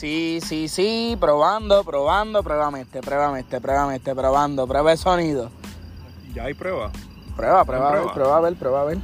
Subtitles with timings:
[0.00, 5.50] Sí, sí, sí, probando, probando, pruébame este, pruébame este, pruébame este, probando, prueba el sonido.
[6.32, 6.90] Ya hay prueba.
[7.36, 8.14] Prueba, prueba, a ver, Prueba.
[8.14, 8.98] prueba a ver, prueba a ver.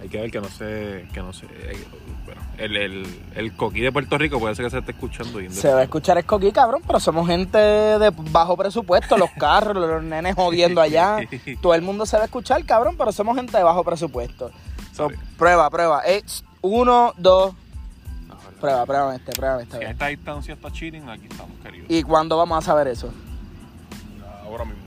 [0.00, 1.46] Hay que ver que no sé, que no sé.
[1.46, 1.84] eh,
[2.24, 5.50] Bueno, el, el, el coquí de Puerto Rico puede ser que se esté escuchando de
[5.50, 10.04] Se va a escuchar escoquí, cabrón, pero somos gente de bajo presupuesto, los carros, los
[10.04, 11.18] nenes jodiendo allá.
[11.60, 14.52] Todo el mundo se va a escuchar, cabrón, pero somos gente de bajo presupuesto.
[14.92, 16.02] So, prueba, prueba.
[16.06, 16.22] Eh,
[16.62, 17.54] uno, dos.
[18.58, 19.78] Prueba, prueba este, prueba este.
[19.78, 21.86] Si a esta distancia está cheating, aquí estamos, queridos.
[21.88, 23.12] ¿Y cuándo vamos a saber eso?
[24.44, 24.82] Ahora mismo.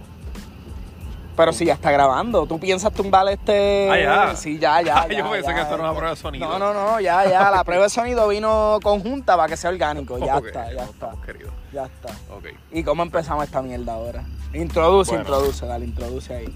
[1.36, 3.90] Pero si ya está grabando, ¿tú piensas tumbar este...?
[3.90, 4.00] Ah,
[4.30, 4.36] ya.
[4.36, 5.56] Sí, ya, ya, Yo pensé ya.
[5.56, 6.48] que esto era una prueba de sonido.
[6.48, 7.50] No, no, no, ya, ya.
[7.50, 10.18] La prueba de sonido vino conjunta para que sea orgánico.
[10.20, 11.54] Ya Ok, está, ya no está, estamos, queridos.
[11.72, 12.10] ya está.
[12.36, 12.48] Ok.
[12.72, 14.24] ¿Y cómo empezamos esta mierda ahora?
[14.54, 15.24] Introduce, Bueno.
[15.24, 16.56] introduce, dale, introduce ahí.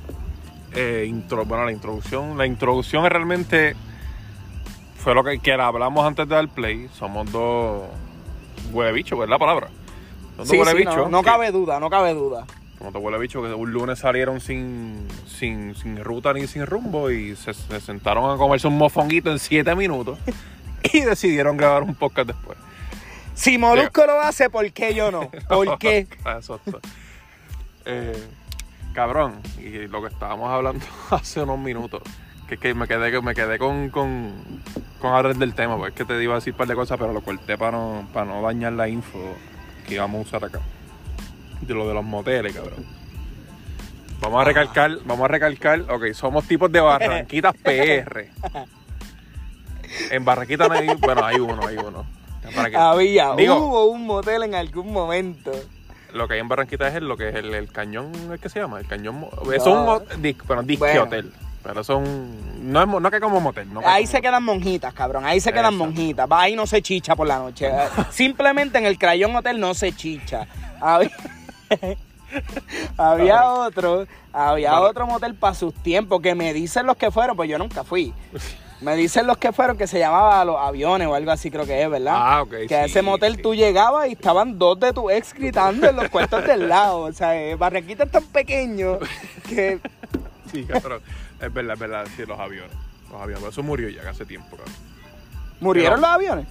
[0.74, 2.38] Eh, intro, bueno, la introducción.
[2.38, 3.76] La introducción es realmente.
[5.06, 6.90] Fue lo que, que hablamos antes de dar play.
[6.96, 7.84] Somos dos.
[8.74, 9.68] Huele bicho, ¿verdad la palabra?
[10.36, 10.96] Dos Sí, sí, bicho.
[10.98, 12.46] no, no que- cabe duda, no cabe duda.
[12.80, 17.12] Como te huele bicho, que un lunes salieron sin, sin, sin ruta ni sin rumbo
[17.12, 20.18] y se, se sentaron a comerse un mofonguito en siete minutos
[20.92, 22.58] y decidieron grabar un podcast después.
[23.36, 25.30] Si Molusco lo hace, ¿por qué yo no?
[25.48, 26.08] ¿Por qué?
[27.86, 28.20] Eh,
[28.94, 32.02] cabrón, y lo que estábamos hablando hace unos minutos,
[32.48, 34.34] que, que me quedé, me quedé con, con,
[35.06, 36.98] con hablar del tema, porque es que te iba a decir un par de cosas,
[36.98, 39.20] pero lo corté para no, para no dañar la info
[39.88, 40.60] que íbamos a usar acá.
[41.62, 42.86] De lo de los moteles, cabrón.
[44.20, 48.28] Vamos a recalcar, vamos a recalcar, ok, somos tipos de Barranquitas PR.
[50.12, 52.06] En Barranquita no hay, bueno, hay uno, hay uno.
[52.76, 55.52] Había, Digo- hubo un motel en algún momento.
[56.14, 58.60] Lo que hay en Barranquita es lo que es el, el cañón, ¿es que se
[58.60, 58.80] llama?
[58.80, 59.26] El cañón.
[59.54, 61.04] Eso es un dis- bueno, disque Bueno.
[61.04, 61.34] hotel.
[61.66, 62.72] Pero un.
[62.72, 63.74] No, es, no que como motel.
[63.74, 64.22] No que Ahí como se motel.
[64.22, 65.26] quedan monjitas, cabrón.
[65.26, 65.86] Ahí se quedan Exacto.
[65.86, 66.32] monjitas.
[66.32, 67.72] Va, Ahí no se chicha por la noche.
[68.12, 70.48] Simplemente en el Crayón Hotel no se chicha.
[70.80, 71.10] Había,
[72.98, 74.86] había otro, había Vale.
[74.86, 78.14] otro motel para sus tiempos que me dicen los que fueron, pues yo nunca fui.
[78.82, 81.82] Me dicen los que fueron que se llamaba Los Aviones o algo así, creo que
[81.82, 82.14] es, ¿verdad?
[82.16, 82.54] Ah, ok.
[82.68, 83.42] Que a ese motel sí.
[83.42, 87.00] tú llegabas y estaban dos de tu ex gritando en los cuartos del lado.
[87.00, 89.00] O sea, eh, Barranquita es tan pequeño
[89.48, 89.80] que
[90.52, 91.02] Sí, cabrón.
[91.46, 92.08] Es verdad, es verdad.
[92.16, 92.72] Sí, los aviones.
[93.12, 93.40] Los aviones.
[93.40, 94.74] Pero eso murió ya hace tiempo, cabrón.
[95.60, 96.46] murieron Pero- los aviones.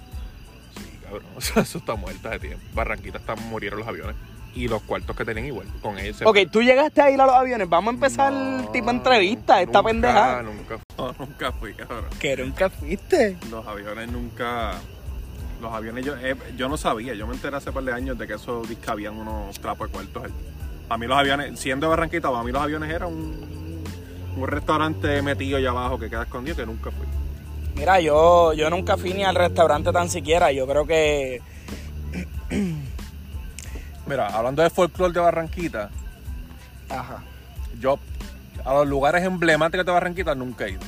[0.77, 1.23] Sí, cabrón.
[1.37, 2.65] O sea, eso está muerto hace tiempo.
[2.75, 4.17] Barranquita está, murieron los aviones.
[4.57, 5.67] Y los cuartos que tenían igual.
[5.83, 6.23] Con ellos.
[6.23, 6.47] Ok, fue.
[6.47, 7.69] tú llegaste a ir a los aviones.
[7.69, 10.43] Vamos a empezar No, tipo entrevista, esta nunca, pendeja.
[10.43, 12.05] Nunca, no, nunca fui, cabrón.
[12.21, 13.37] Que nunca fuiste.
[13.51, 14.75] Los aviones nunca.
[15.61, 17.15] Los aviones, yo, eh, yo no sabía.
[17.15, 19.93] Yo me enteré hace par de años de que eso disque habían unos trapos de
[19.93, 20.23] cuartos.
[20.89, 23.64] A mí los aviones, siendo de Barranquita, para mí los aviones eran un,
[24.37, 27.07] un restaurante metido allá abajo que queda escondido que nunca fui.
[27.77, 30.53] Mira, yo, yo nunca fui ni al restaurante tan siquiera.
[30.53, 31.41] Yo creo que.
[34.07, 35.91] Mira, hablando de folclore de Barranquita,
[36.91, 37.23] Ajá.
[37.81, 37.99] yo
[38.65, 40.81] a los lugares emblemáticos de Barranquita nunca he ido.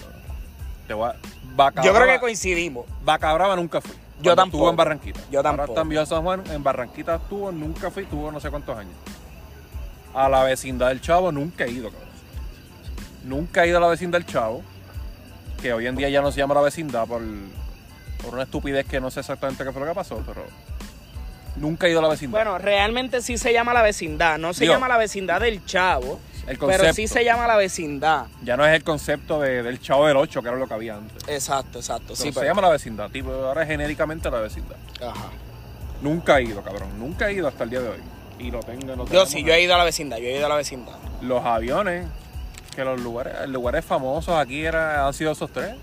[0.87, 2.84] Te voy a- Yo creo que coincidimos.
[3.03, 3.95] Vaca Brava nunca fui.
[4.21, 4.59] Yo tampoco.
[4.59, 5.21] Estuvo en Barranquita.
[5.31, 5.81] Yo Ahora tampoco.
[5.81, 8.95] en Villa San Juan, en Barranquita estuvo, nunca fui, tuvo no sé cuántos años.
[10.15, 12.09] A la vecindad del Chavo nunca he ido, cabrón.
[13.25, 14.62] Nunca he ido a la vecindad del Chavo,
[15.60, 17.22] que hoy en día ya no se llama la vecindad por,
[18.22, 20.44] por una estupidez que no sé exactamente qué fue lo que pasó, pero
[21.56, 22.38] nunca he ido a la vecindad.
[22.38, 24.38] Bueno, realmente sí se llama la vecindad.
[24.38, 28.27] No se Digo, llama la vecindad del chavo, el pero sí se llama la vecindad.
[28.44, 30.94] ya no es el concepto de- del Chavo del 8, que era lo que había
[30.97, 31.27] antes.
[31.28, 32.09] Exacto, exacto.
[32.09, 34.77] Pero Sí, se pero- llama la vecindad, tipo, ahora es genéricamente la vecindad.
[35.03, 35.31] Ajá.
[36.03, 38.00] Nunca he ido, cabrón, nunca he ido hasta el día de hoy.
[38.38, 40.44] Y lo tengo, lo Yo sí, yo he ido a la vecindad, yo he ido
[40.47, 40.93] a la vecindad.
[41.22, 42.06] los aviones,
[42.77, 45.75] que los lugares, lugares famosos aquí era, han sido esos tres.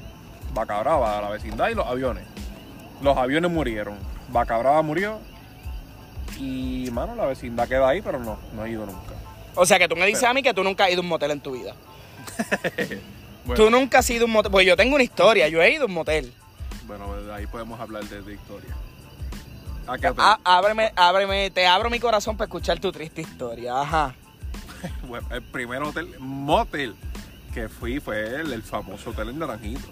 [0.53, 2.23] Vaca Brava, la vecindad y los aviones.
[3.01, 3.97] Los aviones murieron.
[4.29, 5.19] Vaca Brava murió.
[6.39, 9.13] Y, mano, la vecindad queda ahí, pero no, no he ido nunca.
[9.55, 11.03] O sea que tú me dices Pero- a mí que tú nunca has ido a
[11.03, 11.73] un motel en tu vida.
[13.45, 14.51] Bueno, Tú nunca has ido a un motel.
[14.53, 16.31] Pues yo tengo una historia, yo he ido a un motel.
[16.87, 18.69] bueno, de ahí podemos hablar de, de historia.
[19.85, 20.23] ¿A qué hotel?
[20.25, 23.81] Á- ábreme, ábreme, te abro mi corazón para escuchar tu triste historia.
[23.81, 24.15] Ajá.
[25.31, 26.95] El primer hotel, motel,
[27.53, 29.87] que fui fue el, el famoso hotel en Naranjito.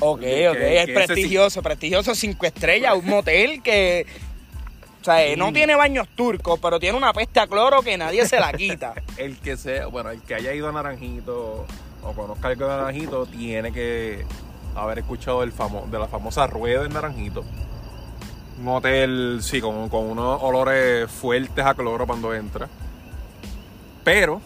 [0.00, 0.56] Ok, Que- ok.
[0.56, 4.06] que es prestigioso, prestigioso, cinco estrellas, un motel que.
[5.00, 8.26] O sea, eh, no tiene baños turcos, pero tiene una peste a cloro que nadie
[8.26, 8.94] se la quita.
[9.16, 11.66] el que sea, bueno, el que haya ido a Naranjito
[12.02, 14.24] o conozca algo de Naranjito tiene que
[14.74, 17.44] haber escuchado el famo- de la famosa rueda en Naranjito.
[18.60, 22.68] Un hotel, sí, con, con unos olores fuertes a cloro cuando entra.
[24.04, 24.40] Pero,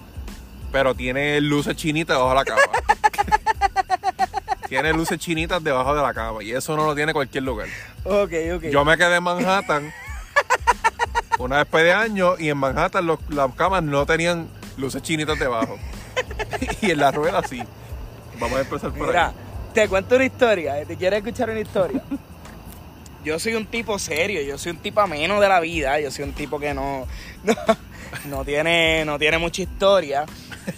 [0.73, 2.63] pero tiene luces chinitas debajo de la cama.
[4.69, 7.69] tiene luces chinitas debajo de la cama y eso no lo tiene cualquier lugar.
[8.05, 8.63] Ok, ok.
[8.71, 9.93] Yo me quedé en Manhattan
[11.39, 15.79] una vez de año y en Manhattan los- las camas no tenían luces chinitas debajo.
[16.83, 17.63] y en la rueda sí.
[18.41, 19.33] Vamos a empezar por Mira, ahí.
[19.73, 20.85] te cuento una historia.
[20.85, 22.03] ¿Te quieres escuchar una historia?
[23.25, 26.23] Yo soy un tipo serio, yo soy un tipo ameno de la vida, yo soy
[26.27, 27.09] un tipo que no,
[27.43, 27.55] no,
[28.27, 30.25] no tiene, no tiene mucha historia.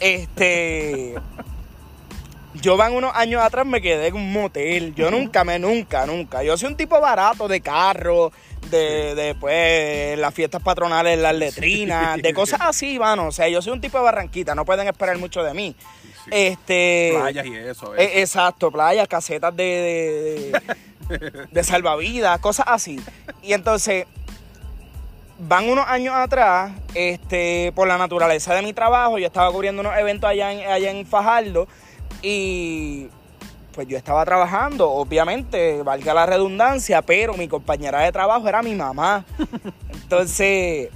[0.01, 1.15] Este.
[2.55, 4.95] Yo van unos años atrás me quedé en un motel.
[4.95, 6.43] Yo nunca, me nunca, nunca.
[6.43, 8.33] Yo soy un tipo barato de carro,
[8.71, 13.29] de, de pues, las fiestas patronales, las letrinas, de cosas así, mano.
[13.29, 15.77] O sea, yo soy un tipo de barranquita, no pueden esperar mucho de mí.
[16.25, 16.31] sí.
[16.33, 17.15] Este.
[17.21, 17.95] Playas y eso.
[17.97, 20.53] Eh, exacto, playas, casetas de,
[21.09, 22.99] de, de- de salvavidas, cosas así.
[23.43, 24.07] Y entonces,
[25.39, 29.97] van unos años atrás, este, por la naturaleza de mi trabajo, yo estaba cubriendo unos
[29.97, 31.69] eventos allá en, allá en Fajardo
[32.23, 33.09] y
[33.73, 38.75] pues yo estaba trabajando, obviamente, valga la redundancia, pero mi compañera de trabajo era mi
[38.75, 39.25] mamá.
[39.93, 40.89] Entonces,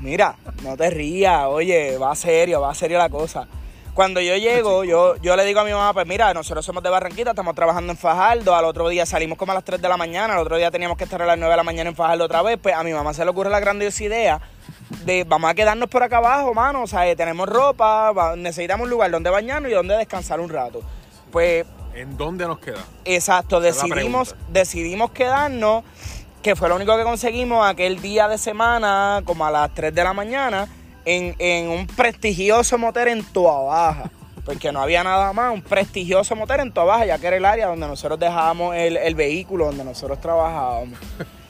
[0.00, 3.48] mira, no te rías, oye, va serio, va serio la cosa.
[3.94, 6.88] Cuando yo llego, yo, yo le digo a mi mamá, pues mira, nosotros somos de
[6.88, 9.98] Barranquita, estamos trabajando en Fajardo, al otro día salimos como a las 3 de la
[9.98, 12.24] mañana, al otro día teníamos que estar a las 9 de la mañana en Fajardo
[12.24, 14.40] otra vez, pues a mi mamá se le ocurre la grandiosa idea
[15.04, 18.90] de vamos a quedarnos por acá abajo, mano, o sea, eh, tenemos ropa, necesitamos un
[18.90, 20.80] lugar donde bañarnos y donde descansar un rato.
[21.30, 22.82] Pues ¿En dónde nos queda?
[23.04, 25.84] Exacto, decidimos, decidimos quedarnos,
[26.42, 30.02] que fue lo único que conseguimos aquel día de semana, como a las 3 de
[30.02, 30.66] la mañana,
[31.04, 34.10] en, en un prestigioso motel en Toa Baja.
[34.44, 37.44] Porque no había nada más, un prestigioso motel en Toa Baja, ya que era el
[37.44, 40.98] área donde nosotros dejábamos el, el vehículo, donde nosotros trabajábamos.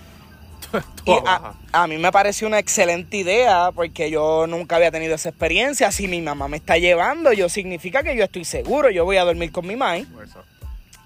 [1.04, 1.12] Y
[1.72, 5.92] a, mí me pareció una excelente idea porque yo nunca había tenido esa experiencia.
[5.92, 9.24] Si mi mamá me está llevando, yo significa que yo estoy seguro, yo voy a
[9.24, 9.98] dormir con mi mamá.
[9.98, 10.44] Exacto.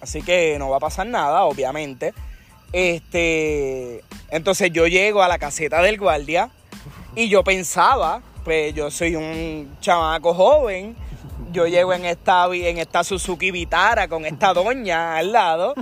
[0.00, 2.14] Así que no va a pasar nada, obviamente.
[2.72, 6.50] Este, entonces yo llego a la caseta del guardia
[7.14, 10.94] y yo pensaba, pues yo soy un chamaco joven,
[11.50, 15.74] yo llego en esta, en esta Suzuki Vitara con esta doña al lado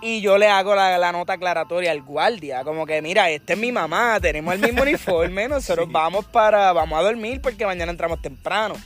[0.00, 3.58] y yo le hago la, la nota aclaratoria al guardia, como que mira, esta es
[3.58, 5.92] mi mamá, tenemos el mismo uniforme, nosotros Sí.
[5.92, 8.76] vamos para, vamos a dormir porque mañana entramos temprano.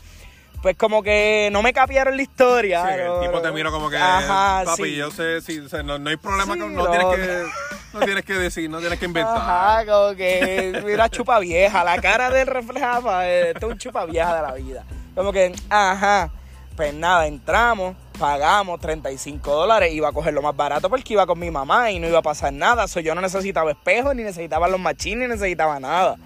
[0.63, 2.83] Pues como que no me capiaron la historia.
[2.83, 3.55] Sí, no, el tipo te no.
[3.55, 4.97] mira como que, Ajá, papi, sí.
[4.97, 8.05] yo sé, sí, o sea, no, no hay problema, con, no, lo- tienes que, no
[8.05, 9.37] tienes que decir, no tienes que inventar.
[9.37, 13.79] Ajá, como que mira chupa vieja, la cara de él reflejaba, eh, esto es un
[13.79, 14.85] chupa vieja de la vida.
[15.15, 16.31] Como que, ajá,
[16.77, 21.39] pues nada, entramos, pagamos 35 dólares, iba a coger lo más barato porque iba con
[21.39, 22.87] mi mamá y no iba a pasar nada.
[22.87, 26.17] So, yo no necesitaba espejos, ni necesitaba los machines, ni necesitaba nada.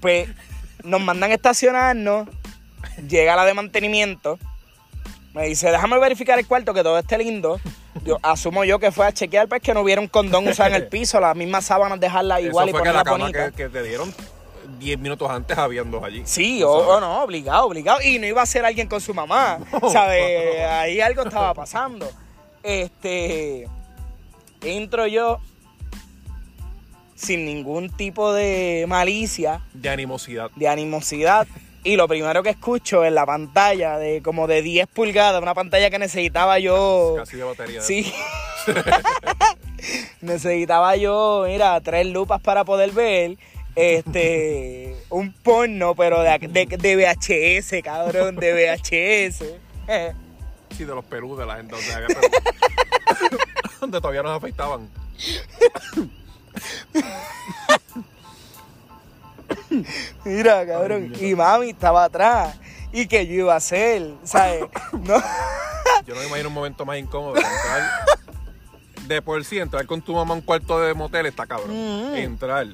[0.00, 0.28] Pues
[0.82, 2.28] nos mandan a estacionarnos,
[3.08, 4.38] llega la de mantenimiento,
[5.34, 7.60] me dice, déjame verificar el cuarto, que todo esté lindo.
[8.04, 10.76] Yo asumo yo que fue a chequear pues que no hubiera un condón usado en
[10.76, 13.50] el piso, las mismas sábanas dejarlas igual Eso y fue que la ponerlas cama bonitas.
[13.52, 14.14] que, que te dieron
[14.78, 16.22] 10 minutos antes habían dos allí.
[16.24, 18.00] Sí, o, o no, obligado, obligado.
[18.02, 19.58] Y no iba a ser alguien con su mamá.
[19.92, 20.60] ¿Sabes?
[20.68, 22.10] Ahí algo estaba pasando.
[22.62, 23.68] Este.
[24.62, 25.38] Entro yo
[27.14, 30.50] sin ningún tipo de malicia, De animosidad.
[30.56, 31.46] de animosidad.
[31.84, 35.90] Y lo primero que escucho en la pantalla de como de 10 pulgadas, una pantalla
[35.90, 37.14] que necesitaba yo.
[37.18, 37.80] Casi de batería.
[37.82, 38.12] Sí.
[40.20, 43.36] Necesitaba yo, mira, tres lupas para poder ver
[43.74, 49.44] este un porno, pero de, de, de VHS, cabrón, de VHS.
[50.72, 52.20] Sí, de los Perú, de la gente donde había Perú.
[53.78, 54.88] donde todavía nos afeitaban.
[60.24, 62.56] Mira, cabrón, y mami estaba atrás.
[62.92, 64.12] ¿Y que yo iba a hacer?
[64.24, 64.64] ¿Sabes?
[64.92, 65.16] No.
[66.06, 67.36] Yo no me imagino un momento más incómodo.
[67.36, 67.90] Entrar,
[69.06, 71.70] de por sí, entrar con tu mamá a un cuarto de motel está cabrón.
[71.72, 72.14] Mm.
[72.16, 72.66] Entrar.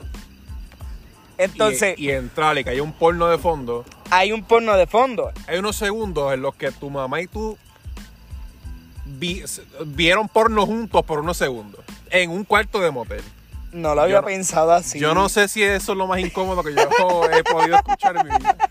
[1.36, 3.84] Entonces, y, entrar y que haya un porno de fondo.
[4.10, 5.30] hay un porno de fondo.
[5.46, 7.56] Hay unos segundos en los que tu mamá y tú
[9.04, 9.44] vi-
[9.86, 11.84] vieron porno juntos por unos segundos.
[12.10, 13.22] En un cuarto de motel.
[13.72, 14.98] No lo había Yo pensado así.
[14.98, 16.82] Yo no sé si eso es lo más incómodo que yo
[17.32, 18.56] he podido escuchar en mi vida.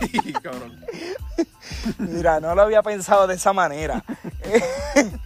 [0.00, 0.80] Sí, cabrón.
[1.98, 4.02] Mira, no lo había pensado de esa manera.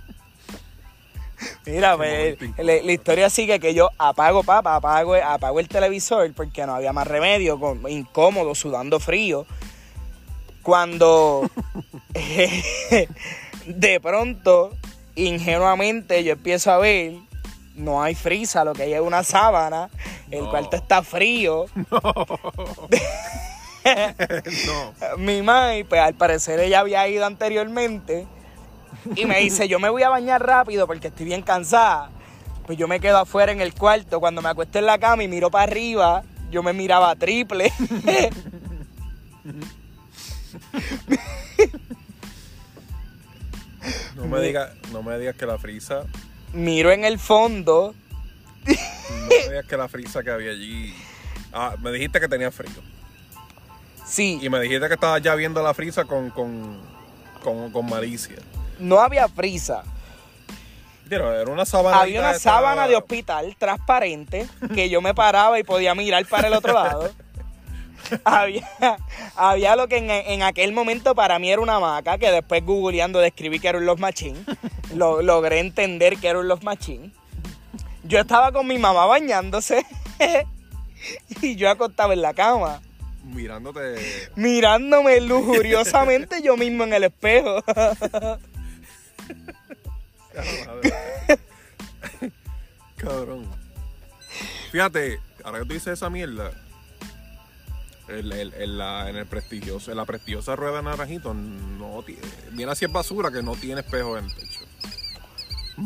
[1.67, 6.75] Mira, pues, la historia sigue que yo apago, papá, apago, apago el televisor porque no
[6.75, 9.47] había más remedio, con- incómodo, sudando frío.
[10.63, 11.49] Cuando
[13.67, 14.71] de pronto,
[15.15, 17.15] ingenuamente, yo empiezo a ver,
[17.75, 19.89] no hay frisa, lo que hay es una sábana,
[20.31, 20.51] el No.
[20.51, 21.67] cuarto está frío.
[24.67, 24.95] No.
[25.19, 28.27] mi mãe, pues al parecer ella había ido anteriormente
[29.15, 32.11] y me dice, yo me voy a bañar rápido porque estoy bien cansada.
[32.67, 34.21] Pues yo me quedo afuera en el cuarto.
[34.21, 37.71] Cuando me acuesto en la cama y miro para arriba, yo me miraba triple.
[44.17, 46.05] No me digas, no me digas que la frisa,
[46.55, 47.95] miro en el fondo.
[48.67, 50.95] no digas que la frisa que había allí.
[51.53, 52.73] Ah, me dijiste que tenía frío.
[54.07, 56.81] Sí, Y me dijiste que estabas ya viendo la frisa con, con,
[57.43, 58.37] con, con malicia.
[58.79, 59.29] no había.
[61.09, 62.01] Pero era una sábana.
[62.01, 66.55] Había una sábana de hospital transparente que yo me paraba y podía mirar para el
[66.55, 67.11] otro lado.
[68.25, 68.69] Había,
[69.37, 73.19] había lo que en, en aquel momento para mí era una maca, que después googleando
[73.19, 74.39] describí que era un Love Machine.
[74.95, 77.11] Lo, logré entender que era un Love Machine.
[78.05, 79.85] Yo estaba con mi mamá bañándose
[81.43, 82.81] y yo acostaba en la cama,
[83.25, 83.97] Mirándote.
[84.37, 87.65] mirándome lujuriosamente yo mismo en el espejo.
[92.97, 93.47] Cabrón.
[94.71, 96.51] Fíjate, ahora que tú dices esa mierda,
[98.09, 102.21] el- el- el- la, en, el prestigioso, en la prestigiosa rueda de naranjito, no tiene,
[102.53, 104.61] mira si es basura que no tiene espejo en el techo.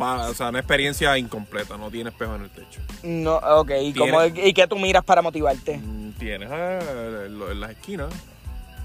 [0.01, 2.81] Va, o sea, una experiencia incompleta, no tiene espejo en el techo.
[3.03, 5.79] No, ok, ¿y, cómo- ¿y qué tú miras para motivarte?
[5.79, 8.09] Mm, Tienes eh, en las esquinas,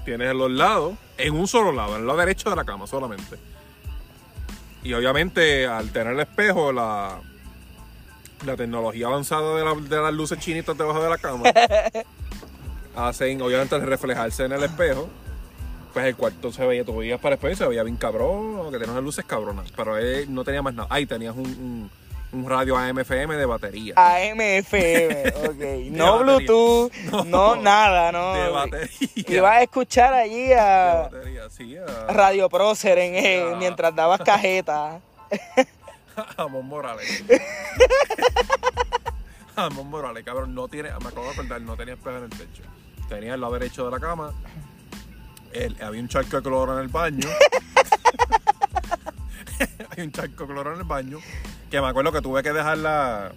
[0.04, 2.86] tienes en los lados, en un solo lado, en el lado derecho de la cama
[2.86, 3.36] solamente.
[4.82, 7.20] Y obviamente al tener el espejo, la,
[8.46, 11.44] la tecnología avanzada de, la- de las luces chinitas debajo de la cama,
[12.96, 15.08] hacen, obviamente al reflejarse en el espejo,
[15.92, 18.70] pues el cuarto se veía, tú veías para el espejo y se veía bien cabrón,
[18.72, 20.88] que tenía unas luces cabronas, pero él no tenía más nada.
[20.90, 21.90] Ahí tenías un, un,
[22.32, 23.94] un radio AM-FM de batería.
[23.96, 25.90] AMFM, ok.
[25.92, 26.18] No.
[26.20, 28.34] Bluetooth, no, No, nada, no.
[28.34, 29.08] de batería.
[29.14, 33.56] Ibas a escuchar allí De a batería, sí, a- Radio Prócer en, eh, Ah.
[33.56, 35.00] mientras dabas cajeta.
[36.36, 37.24] Amon Morales.
[39.56, 42.62] Amon Morales, cabrón, no tiene, me acabo de acordar, no tenía espejo en el techo.
[43.08, 44.32] Tenía el lado derecho de la cama.
[45.52, 47.28] el- había un charco de cloro en el baño.
[49.90, 51.18] había un charco de cloro en el baño.
[51.70, 53.32] Que me acuerdo que tuve que dejarla.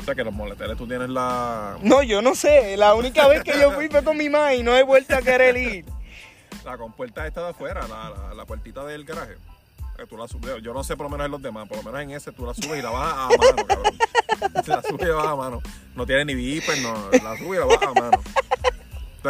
[0.00, 2.76] O sea, que los moleteles tú tienes la, No, yo no sé.
[2.76, 5.22] La única vez que yo fui fue con mi mamá y no he vuelto a
[5.22, 5.84] querer ir.
[6.64, 9.36] la compuerta esta de afuera, la, la, la puertita del garaje.
[9.96, 11.82] Que tú la subes, yo no sé por lo menos en los demás, por lo
[11.82, 13.98] menos en ese tú la subes y la bajas a mano, cabrón.
[14.66, 15.60] La subes y la bajas a mano.
[15.96, 18.22] No tiene ni viper, no, la subes y la bajas a mano.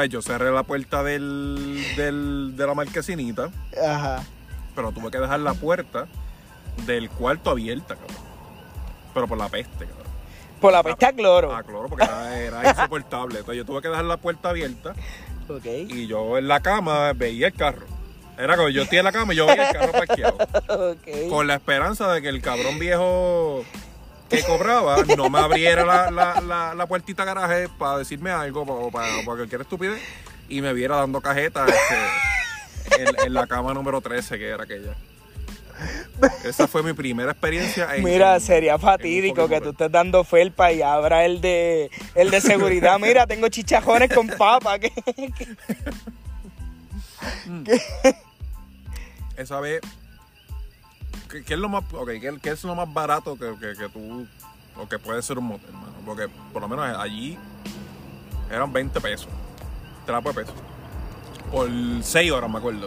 [0.04, 3.50] Entonces yo cerré la puerta del, del, de la marquesinita,
[3.86, 4.22] Ajá.
[4.74, 6.06] pero tuve que dejar la puerta
[6.86, 8.16] del cuarto abierta, cabrón.
[9.14, 10.06] Pero por la peste, cabrón.
[10.60, 11.54] Por la pesta cloro.
[11.54, 13.38] Ah, claro, porque era, era insoportable.
[13.40, 14.94] Entonces yo tuve que dejar la puerta abierta
[15.48, 15.64] Ok.
[15.88, 17.86] y yo en la cama veía el carro.
[18.36, 20.38] Era como yo estoy en la cama y yo veía el carro parqueado.
[21.30, 23.64] Con la esperanza de que el cabrón viejo
[24.28, 28.90] que cobraba no me abriera la, la, la, la puertita garaje para decirme algo o
[28.90, 30.00] para, para cualquier estupidez
[30.48, 34.94] y me viera dando cajetas este, en, en la cama número 13 que era aquella.
[36.44, 37.94] Esa fue mi primera experiencia.
[37.94, 42.30] en- Mira, en- sería fatídico que tú estés dando felpa y abra el de el
[42.32, 42.98] de seguridad.
[43.00, 44.78] Mira, tengo chichajones con papa.
[44.80, 45.56] que- que-
[49.36, 49.80] Esa vez,
[51.30, 53.88] ¿qué, qué es lo más, okay, ¿qué, qué es lo más barato que, que, que
[53.88, 54.26] tú,
[54.76, 55.92] o que puede ser un motel, mano?
[56.06, 57.38] Porque por lo menos allí
[58.50, 59.28] eran 20 pesos,
[60.06, 60.54] trapo de pesos,
[61.50, 61.68] por
[62.02, 62.86] 6 horas, me acuerdo.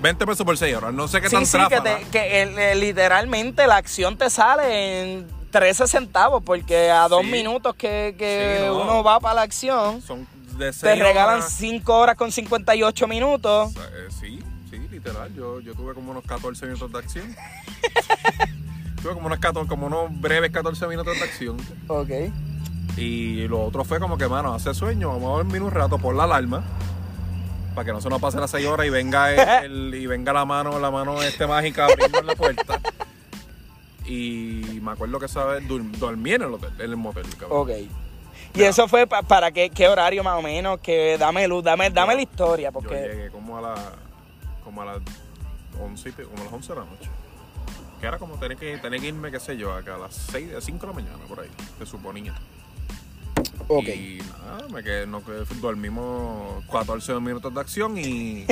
[0.00, 1.98] 20 pesos por 6 horas, no sé qué Sí, tan sí, que, tráfala.
[1.98, 7.30] te- que el- literalmente la acción te sale en 13 centavos, porque a dos Sí.
[7.30, 8.80] minutos que, que Sí, no.
[8.82, 10.26] uno va para la acción, Son
[10.58, 11.52] de 6 te regalan horas.
[11.56, 13.72] 5 horas con 58 minutos.
[13.76, 14.42] Eh, sí,
[14.72, 15.32] sí, literal.
[15.34, 17.36] Yo, yo tuve como unos 14 minutos de acción.
[19.02, 21.56] tuve como unos, 14, como unos breves 14 minutos de acción.
[21.88, 22.10] Ok.
[22.96, 26.14] Y lo otro fue como que, mano, hace sueño, vamos a dormir un rato por
[26.14, 26.62] la alarma.
[27.74, 30.32] Para que no se nos pase las 6 horas y venga el, el- y venga
[30.32, 32.80] la mano, la mano este mágica abriendo la puerta.
[34.04, 35.62] Y me acuerdo que esa vez
[35.98, 37.60] dormí en el hotel, en el motel, cabrón.
[37.62, 37.70] Ok.
[38.54, 41.88] Y eso fue pa- para qué, qué horario más o menos, que dame luz, dame,
[41.88, 43.74] dame la historia, Yo porque llegué como a la,
[44.64, 44.98] como a las
[45.80, 47.10] 11, y pi- como a las 11 de la noche.
[48.00, 50.50] Que era como tener que, tener que irme, qué sé yo, acá a las 6,
[50.60, 52.34] 5 de la mañana, por ahí, se suponía.
[53.68, 53.88] Ok.
[53.88, 58.44] Y nada, me quedé, no, que dormimos 14 minutos de acción y,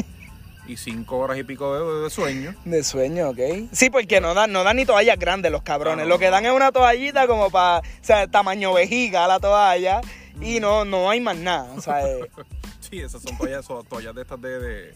[0.69, 2.55] y 5 horas y pico de, de sueño.
[2.65, 3.39] De sueño, ok.
[3.73, 6.05] Sí, porque no dan, no dan ni toallas grandes los cabrones.
[6.05, 9.41] Ah, no, Lo que dan es una toallita como para, o sea, tamaño vejiga la
[9.41, 10.01] toalla.
[10.41, 11.73] Y no, no hay más nada.
[11.77, 12.21] O sea, eh,
[12.81, 14.95] Sí, esas son toallas, son toallas de estas de, de,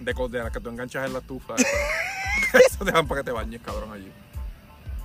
[0.00, 1.54] de, de las que tú enganchas en la estufa.
[2.66, 4.10] Eso te dan para que te bañes, cabrón, allí.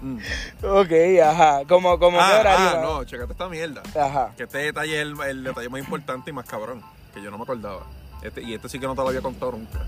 [0.02, 0.18] Mm.
[0.64, 0.92] Ok,
[1.24, 1.62] ajá.
[1.68, 2.68] Como, como Ah, horario.
[2.70, 3.82] ah, no, chécate esta mierda.
[4.00, 4.34] Ajá.
[4.38, 6.84] Que este detalle es el, el detalle más importante y más cabrón,
[7.14, 7.84] que yo no me acordaba.
[8.22, 9.80] Este, y este sí que no te lo había contado nunca.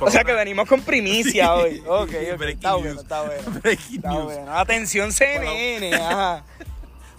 [0.00, 1.60] O sea que venimos con primicia Sí.
[1.60, 1.82] hoy.
[1.86, 2.38] Ok, ok.
[2.38, 3.60] Breaking Está bueno, está bueno.
[3.64, 4.56] Está bueno.
[4.58, 6.44] Atención CNN, ajá.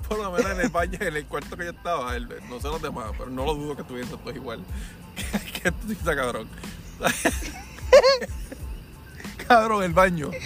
[0.10, 2.68] Por lo menos en el baño, en el cuarto que yo estaba, el- no sé
[2.68, 4.60] los demás, pero no lo dudo que estuviesen todos igual.
[5.62, 6.50] que esto sí está cabrón.
[9.48, 10.32] cabrón, el baño.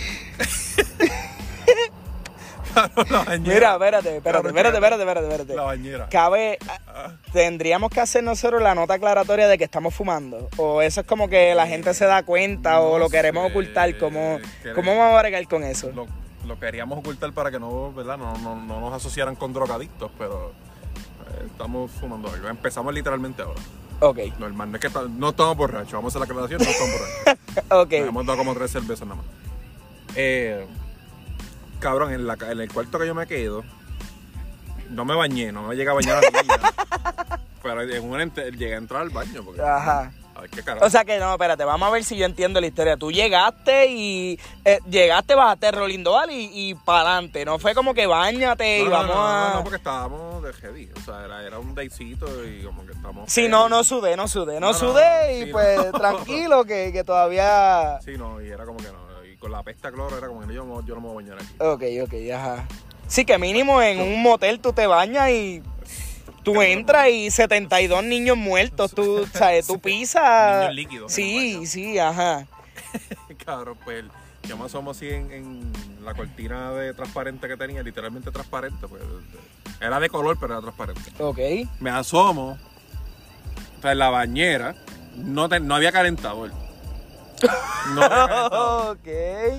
[2.73, 3.53] cabrón, la bañera.
[3.55, 5.55] Mira, espérate, espérate, espérate, espérate, espérate, espérate.
[5.55, 6.09] La bañera.
[6.09, 6.57] Cabe,
[6.95, 10.49] Ah, tendríamos que hacer nosotros la nota aclaratoria de que estamos fumando.
[10.57, 13.97] O eso es como que la gente se da cuenta o lo queremos sé, ocultar.
[13.97, 14.39] ¿Cómo,
[14.75, 15.91] ¿Cómo vamos a bregar con eso?
[15.95, 16.05] lo,
[16.45, 18.17] lo queríamos ocultar para que no, ¿verdad?
[18.17, 22.47] No, no, no nos asociaran con drogadictos, pero eh, estamos fumando algo.
[22.47, 23.61] Empezamos literalmente ahora.
[23.99, 26.93] Ok, Normal, no es que no estamos borrachos, vamos a hacer la aclaración, no estamos
[26.99, 27.63] borrachos.
[27.69, 27.91] ok.
[27.91, 29.25] Nos hemos dado como tres cervezas nada más.
[30.15, 30.65] Eh,
[31.79, 33.63] cabrón, en, la, en el cuarto que yo me quedo,
[34.89, 36.55] no me bañé, no me llegué a bañar a la niña.
[37.63, 39.43] pero en un llegué a entrar al baño.
[39.43, 40.11] Porque, Ajá.
[40.35, 40.85] A ver qué carajo.
[40.85, 42.97] O sea que no, espérate, vamos a ver si yo entiendo la historia.
[42.97, 47.45] Tú llegaste y eh, llegaste, bajaste Rolindoval y, y para adelante.
[47.45, 49.53] No fue como que bañate y no, no, vamos no, no, a.
[49.55, 50.89] no, porque estábamos de heavy.
[50.97, 53.31] O sea, era, era un datecito y como que estamos.
[53.31, 55.99] Sí, no, no sudé, no sudé, no, No, no, sudé y sí, pues no.
[55.99, 57.99] tranquilo que, que todavía...
[58.03, 59.25] Sí, no, y era como que no.
[59.31, 61.29] Y con la pesta cloro era como que yo, no- yo no me voy a
[61.29, 61.55] bañar aquí.
[61.59, 62.67] Ok, ok, ajá.
[63.07, 65.61] Sí, que mínimo en un motel tú te bañas y
[66.43, 69.67] tú entras y 72 niños muertos, tú, ¿sabes?
[69.67, 70.61] Tú pisas...
[70.61, 72.45] Niños líquidos Sí, sí, ajá.
[73.45, 74.03] Cabrón, pues
[74.47, 75.73] yo me asomo así en, en
[76.03, 79.01] la cortina de transparente que tenía, literalmente transparente, pues
[79.81, 81.11] era de color, pero era transparente.
[81.19, 81.39] Ok.
[81.79, 82.57] Me asomo,
[83.77, 84.75] o sea, en la bañera,
[85.15, 86.51] no, te- no había calentador.
[87.93, 88.97] No había calentador.
[88.97, 89.07] ok.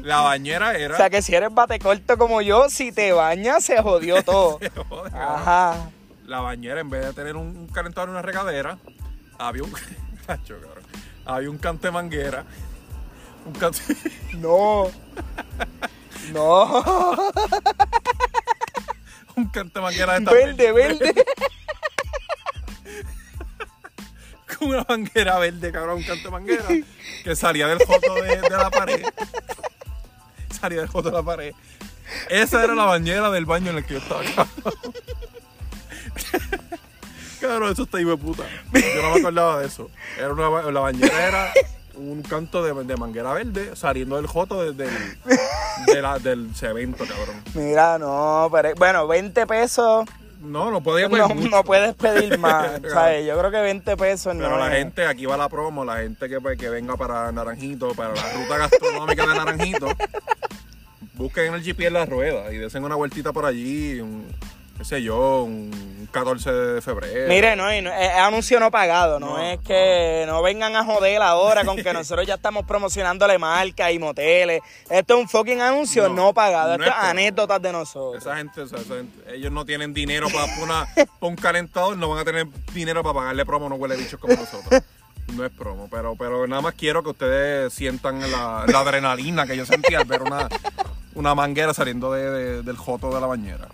[0.05, 0.95] La bañera era.
[0.95, 4.59] O sea que si eres bate corto como yo, si te bañas se jodió todo.
[4.89, 5.13] Joder, cabrón.
[5.15, 5.91] Ajá.
[6.27, 8.79] La bañera, en vez de tener un, un calentador y una regadera,
[9.39, 9.73] había un.
[10.27, 10.85] Cacho, cabrón.
[11.27, 12.45] Había un cante manguera.
[13.47, 13.81] Un cante.
[14.35, 14.91] No.
[16.33, 16.83] No.
[19.37, 21.15] un cante manguera de esta Verde, verde.
[24.59, 26.65] con una manguera verde, cabrón, un canto de manguera,
[27.23, 29.05] que salía del foto de, de la pared.
[30.61, 31.55] Salía del foto de la pared.
[32.29, 34.95] Esa era la bañera del baño en el que yo estaba, cabrón.
[37.41, 38.45] Cabrón, eso está hijo de puta.
[38.73, 39.91] Yo no me acordaba de eso.
[40.19, 41.53] Era una, la bañera era
[41.95, 44.93] un canto de, de manguera verde saliendo del joto de- del,
[45.87, 47.43] de la- del cemento, cabrón.
[47.55, 50.07] Mira, no, pero bueno, 20 pesos
[50.41, 51.51] No, no podía no, pedir mucho.
[51.51, 52.81] no puedes pedir más.
[52.91, 53.27] ¿sabes?
[53.27, 54.57] Yo creo que 20 pesos Pero no.
[54.59, 57.95] la es- gente, aquí va la promo, la gente que, pues, que venga para Naranjito,
[57.95, 59.89] para la ruta gastronómica de Naranjito,
[61.15, 64.27] busquen en el GPS la rueda y desen una vueltita por allí, un,
[64.77, 67.29] qué sé yo, un 14 de febrero.
[67.29, 70.85] Mire, no, y no- es anuncio no pagado, no, No, es que no vengan a
[70.85, 74.61] joder ahora con que nosotros ya estamos promocionándole marcas y moteles.
[74.91, 78.23] Esto es un fucking anuncio no, No, pagado, esto es es anécdotas de nosotros.
[78.23, 80.87] Esa gente, o sea, esa gente- ellos no tienen dinero para una,
[81.19, 84.35] pa' un calentador, no van a tener dinero para pagarle promo, no huele bichos como
[84.35, 84.83] nosotros.
[85.35, 89.57] No es promo, pero, pero nada más quiero que ustedes sientan la, la adrenalina que
[89.57, 90.49] yo sentí al ver una,
[91.15, 93.69] una manguera saliendo de- de- del joto de la bañera.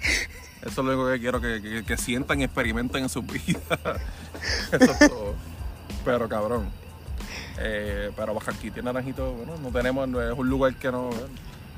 [0.62, 3.62] Eso es lo único que quiero que, que- que sientan y experimenten en sus vidas.
[4.72, 5.34] Eso es todo.
[6.04, 6.70] Pero cabrón.
[7.58, 11.10] Eh, pero Bajanquita y Naranjito, bueno, no tenemos, es un lugar que no.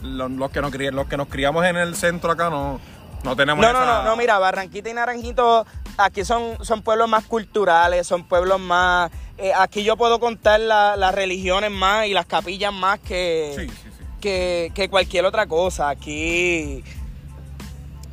[0.03, 2.81] Los, los que nos los que nos criamos en el centro acá no,
[3.25, 5.65] no tenemos No, no, no, no, mira, Barranquita y Naranjito,
[5.97, 9.11] aquí son, son pueblos más culturales, son pueblos más...
[9.39, 13.69] eh, aquí yo puedo contar la- las religiones más y las capillas más que, Sí,
[13.69, 14.05] sí, sí.
[14.21, 15.89] que, que cualquier otra cosa.
[15.89, 16.83] Aquí,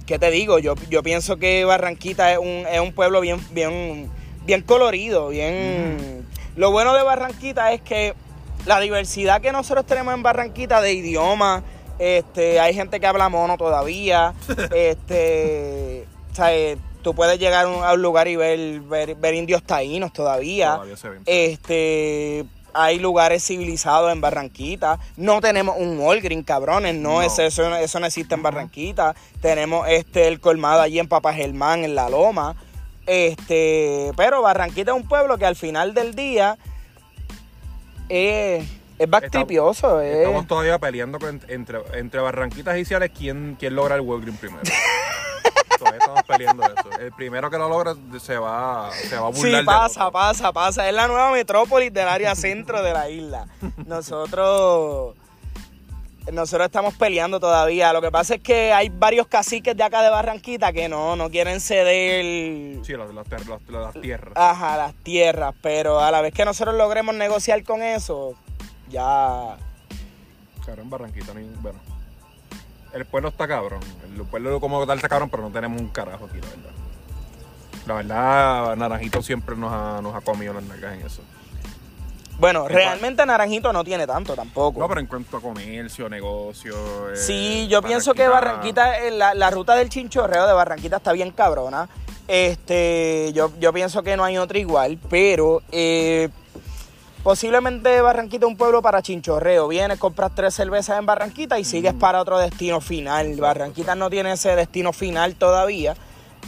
[0.10, 0.58] ¿qué te digo?
[0.58, 4.10] Yo, yo pienso que Barranquita es un, es un pueblo bien, bien,
[4.44, 6.26] bien colorido, bien...
[6.56, 8.16] Lo bueno de Barranquita es que
[8.66, 11.62] la diversidad que nosotros tenemos en Barranquita de idiomas,
[12.00, 14.34] este, hay gente que habla mono todavía,
[14.76, 19.62] este, o sea, eh, tú puedes llegar a un, lugar y ver, ver, ver indios
[19.62, 21.22] taínos todavía, Todavía se ven.
[21.28, 22.46] este,
[22.82, 27.22] hay lugares civilizados en Barranquita, no tenemos un Walgreen, cabrones, no, No.
[27.22, 31.84] es eso, eso no existe en Barranquita, tenemos este el colmado allí en Papa Germán,
[31.84, 32.56] en La Loma,
[33.06, 36.58] este, pero Barranquita es un pueblo que al final del día
[38.08, 38.66] es,
[38.98, 44.02] es backtripioso, es- Estamos todavía peleando entre, entre Barranquitas y Ciales quién, quién logra el
[44.02, 44.62] Walgreen primero.
[45.80, 47.00] todavía estamos peleando eso.
[47.00, 50.52] El primero que lo logra se va, se va a Sí, burlar del pasa, pasa,
[50.54, 50.88] pasa.
[50.88, 53.48] Es la nueva metrópolis del área centro de la isla.
[53.88, 55.16] Nosotros,
[56.32, 57.92] nosotros estamos peleando todavía.
[57.94, 61.30] Lo que pasa es que hay varios caciques de acá de Barranquita que no, no
[61.30, 62.84] quieren ceder.
[62.86, 64.34] Sí, las, las, las- las tierras.
[64.36, 65.56] Ajá, las tierras.
[65.62, 68.36] Pero a la vez que nosotros logremos negociar con eso,
[68.90, 69.58] ya.
[70.64, 71.80] Claro, en Barranquita Bueno.
[72.94, 73.80] El pueblo está cabrón.
[74.16, 76.72] El pueblo como tal está cabrón, pero no tenemos un carajo aquí, la verdad.
[77.86, 81.22] La verdad, Naranjito siempre nos ha, nos ha comido las nalgas en eso.
[82.40, 84.80] Bueno, En realmente Naranjito no tiene tanto tampoco.
[84.80, 87.12] No, pero en cuanto a comercio, negocio.
[87.12, 91.12] eh, Sí, yo pienso que Barranquita, eh, la, la ruta del chinchorreo de Barranquita está
[91.12, 91.90] bien cabrona.
[92.28, 96.30] Este, yo, yo pienso que no hay otra igual, pero eh,
[97.24, 99.68] posiblemente Barranquita es un pueblo para chinchorreo.
[99.68, 103.36] Vienes, compras tres cervezas en Barranquita y sigues para otro destino final.
[103.38, 105.96] Barranquita no tiene ese destino final todavía.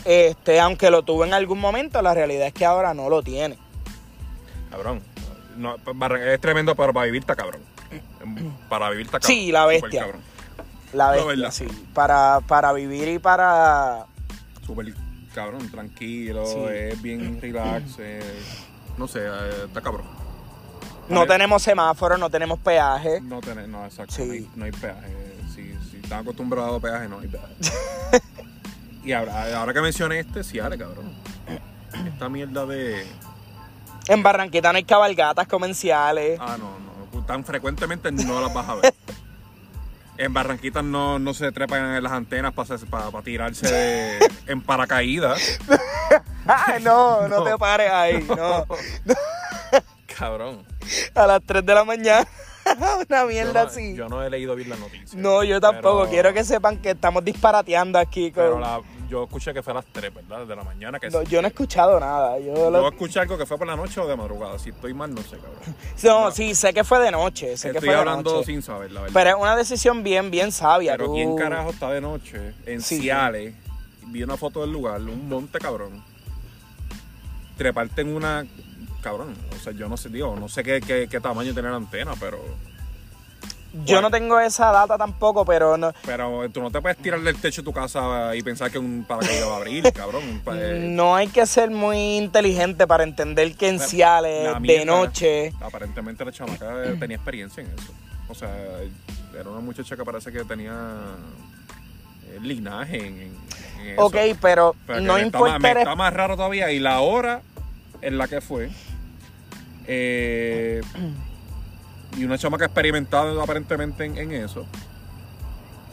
[0.06, 3.58] Este, aunque lo tuvo en algún momento, la realidad es que ahora no lo tiene.
[4.70, 5.02] Cabrón.
[5.58, 5.76] No,
[6.16, 7.62] es tremendo, pero para vivir cabrón.
[8.70, 9.28] Para vivir cabrón.
[9.28, 10.08] Sí, la bestia.
[10.94, 11.68] La bestia, sí.
[11.94, 14.06] Para, para vivir y para
[14.66, 14.94] Súper
[15.34, 16.58] cabrón, tranquilo, Sí.
[16.70, 17.98] es bien relax.
[18.98, 20.06] no sé, eh, está cabrón.
[21.12, 23.22] No tenemos semáforos, no tenemos peaje.
[23.22, 24.14] No, tener, no, exacto.
[24.16, 24.24] Sí.
[24.26, 25.36] No, hay, no hay peaje.
[25.54, 27.54] Si, si están acostumbrados a peaje, no hay peaje.
[29.04, 31.12] y ahora, ahora que mencioné este, sí, ale, cabrón.
[32.08, 33.06] Esta mierda de.
[34.08, 36.40] En Barranquita no hay cabalgatas comerciales.
[36.42, 37.26] Ah, no, no.
[37.26, 38.94] Tan frecuentemente no las vas a ver.
[40.18, 45.58] En Barranquitas no, no se trepan en las antenas para tirarse de- en paracaídas.
[46.84, 47.44] No, no, No.
[47.44, 48.66] te pares ahí, no.
[50.18, 50.66] Cabrón.
[51.16, 52.28] A las 3 de la mañana,
[53.10, 53.96] una Yo mierda no, así.
[53.96, 55.16] yo no he leído bien las noticias.
[55.16, 56.00] no, yo tampoco.
[56.02, 58.32] Pero- Quiero que sepan que estamos disparateando aquí.
[58.32, 58.44] Con...
[58.44, 60.46] Pero la- yo escuché que fue a las 3, ¿verdad?
[60.46, 60.98] De la mañana.
[60.98, 61.26] Que No, sí.
[61.28, 62.40] yo no he escuchado nada.
[62.40, 64.58] Yo, Yo lo- escuché algo que fue por la noche o de madrugada.
[64.58, 65.76] Si estoy mal, no sé, cabrón.
[66.04, 67.58] No, sí, sé que fue de noche.
[67.58, 68.46] Sé que Estoy fue de hablando noche.
[68.46, 69.14] sin saber, la verdad.
[69.14, 70.94] Pero es una decisión bien, bien sabia.
[70.94, 73.02] Pero tú- ¿quién carajo está de noche en Sí.
[73.02, 73.54] Ciales?
[74.08, 76.02] Vi una foto del lugar, un monte cabrón.
[77.58, 78.46] Treparte en una.
[79.02, 81.78] Cabrón, o sea, yo no sé, digo, no sé qué, qué, qué tamaño tiene la
[81.78, 82.40] antena, pero.
[83.86, 87.38] Yo no tengo esa data tampoco, pero no, Pero tú no te puedes tirar del
[87.38, 90.42] techo de tu casa y pensar que un paracaídas va a abrir, cabrón.
[90.54, 95.54] eh, no hay que ser muy inteligente para entender que en Pero Ciales, de noche.
[95.62, 97.94] Aparentemente la chamaca tenía experiencia en eso.
[98.28, 98.54] O sea,
[99.34, 100.74] era una muchacha que parece que tenía
[102.28, 103.32] eh, linaje en,
[103.94, 104.06] eso.
[104.06, 105.72] Ok, pero, Pero no importa.
[105.72, 106.72] está más raro todavía.
[106.72, 107.42] Y la hora
[108.02, 108.70] en la que fue.
[109.94, 110.82] Eh,
[112.18, 114.66] y una chamaca experimentada aparentemente en, en eso.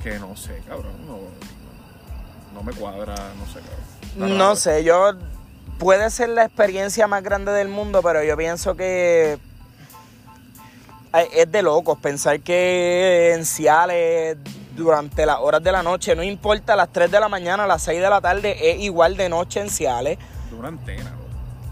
[0.05, 0.93] Que no sé, cabrón.
[1.05, 1.19] No,
[2.55, 3.61] no me cuadra, no sé,
[4.15, 4.39] cabrón.
[4.39, 5.15] No sé, yo
[5.79, 9.39] puede ser la experiencia más grande del mundo, pero yo pienso que
[11.35, 14.37] es de locos pensar que en Ciales
[14.77, 18.01] durante las horas de la noche, no importa las 3 de la mañana, las 6
[18.01, 20.19] de la tarde, es igual de noche en Ciales,
[20.63, 21.18] antena, bro.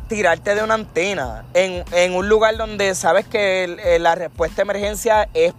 [0.08, 4.56] Tirarte de una antena en, en un lugar donde sabes que el- eh, la respuesta
[4.56, 5.52] de emergencia es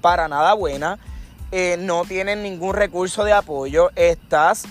[0.00, 0.98] para nada buena,
[1.52, 4.64] eh, no tienen ningún recurso de apoyo, estás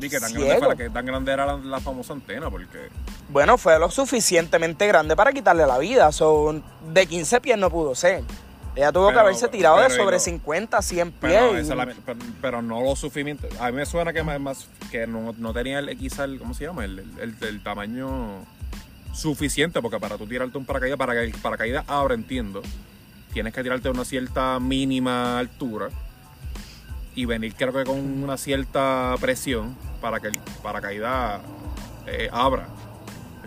[0.00, 0.46] Y que tan Ciego.
[0.46, 2.88] grande, para que tan grande era la, la famosa antena, porque.
[3.28, 6.10] Bueno, fue lo suficientemente grande para quitarle la vida.
[6.12, 8.22] Son de 15 pies no pudo ser.
[8.74, 11.20] Ella tuvo que haberse tirado de sobre lo- 50, 100 pies.
[11.20, 13.48] Pero, y- la- pero, pero no lo suficiente.
[13.60, 16.54] A mí me suena que más, más- que no, no tenía el, quizá el, ¿cómo
[16.54, 16.84] se llama?
[16.84, 18.44] El, el- tamaño
[19.12, 22.62] suficiente, porque para tú tirarte un paracaídas, para que el paracaídas abra, entiendo,
[23.34, 25.88] tienes que tirarte a una cierta mínima altura
[27.14, 31.42] y venir creo que con una cierta presión para que el paracaídas
[32.06, 32.68] eh, abra.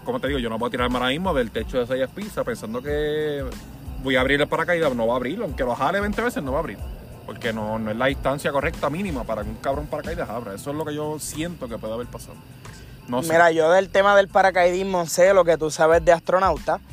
[0.04, 2.80] Como te digo, yo no puedo tirarme ahora mismo del techo de 6 pizzas pensando
[2.84, 3.44] que
[4.06, 6.54] voy a abrir el paracaídas, no va a abrirlo, aunque lo jale 20 veces no
[6.54, 6.78] va a abrir.
[7.26, 10.54] Porque no, no es la distancia correcta mínima para que un cabrón paracaídas abra.
[10.54, 12.36] Eso es lo que yo siento que puede haber pasado.
[13.08, 13.34] No sé.
[13.34, 16.80] Mira, yo del tema del paracaidismo sé lo que tú sabes de astronauta.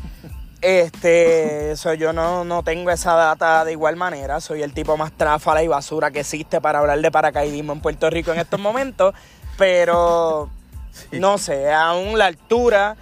[0.62, 4.40] Este, yo no, no tengo esa data de igual manera.
[4.40, 8.09] Soy el tipo más tráfala y basura que existe para hablar de paracaidismo en Puerto
[8.09, 9.12] Rico en estos momentos.
[9.59, 10.51] Pero
[11.12, 12.96] no sé, aún la altura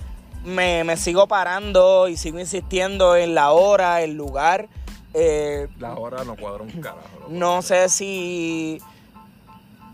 [0.45, 4.69] me, me sigo parando y sigo insistiendo en la hora, el lugar.
[5.15, 7.27] Eh, La hora no cuadra un carajo.
[7.29, 8.81] no sé si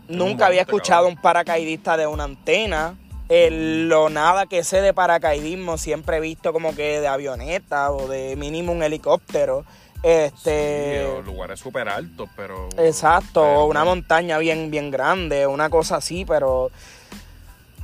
[0.09, 2.95] un nunca había escuchado un paracaidista de una antena.
[3.29, 8.07] El- lo nada que sé de paracaidismo siempre he visto como que de avioneta o
[8.07, 9.65] de mínimo un helicóptero.
[10.03, 12.69] Este, Sí, lugares súper altos, pero.
[12.77, 16.69] exacto, pero- una montaña bien bien grande, una cosa así, pero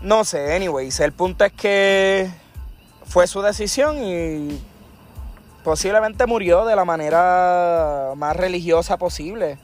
[0.02, 2.30] no sé, anyways, el punto es que
[3.06, 4.60] fue su decisión y
[5.64, 9.58] posiblemente murió de la manera más religiosa posible.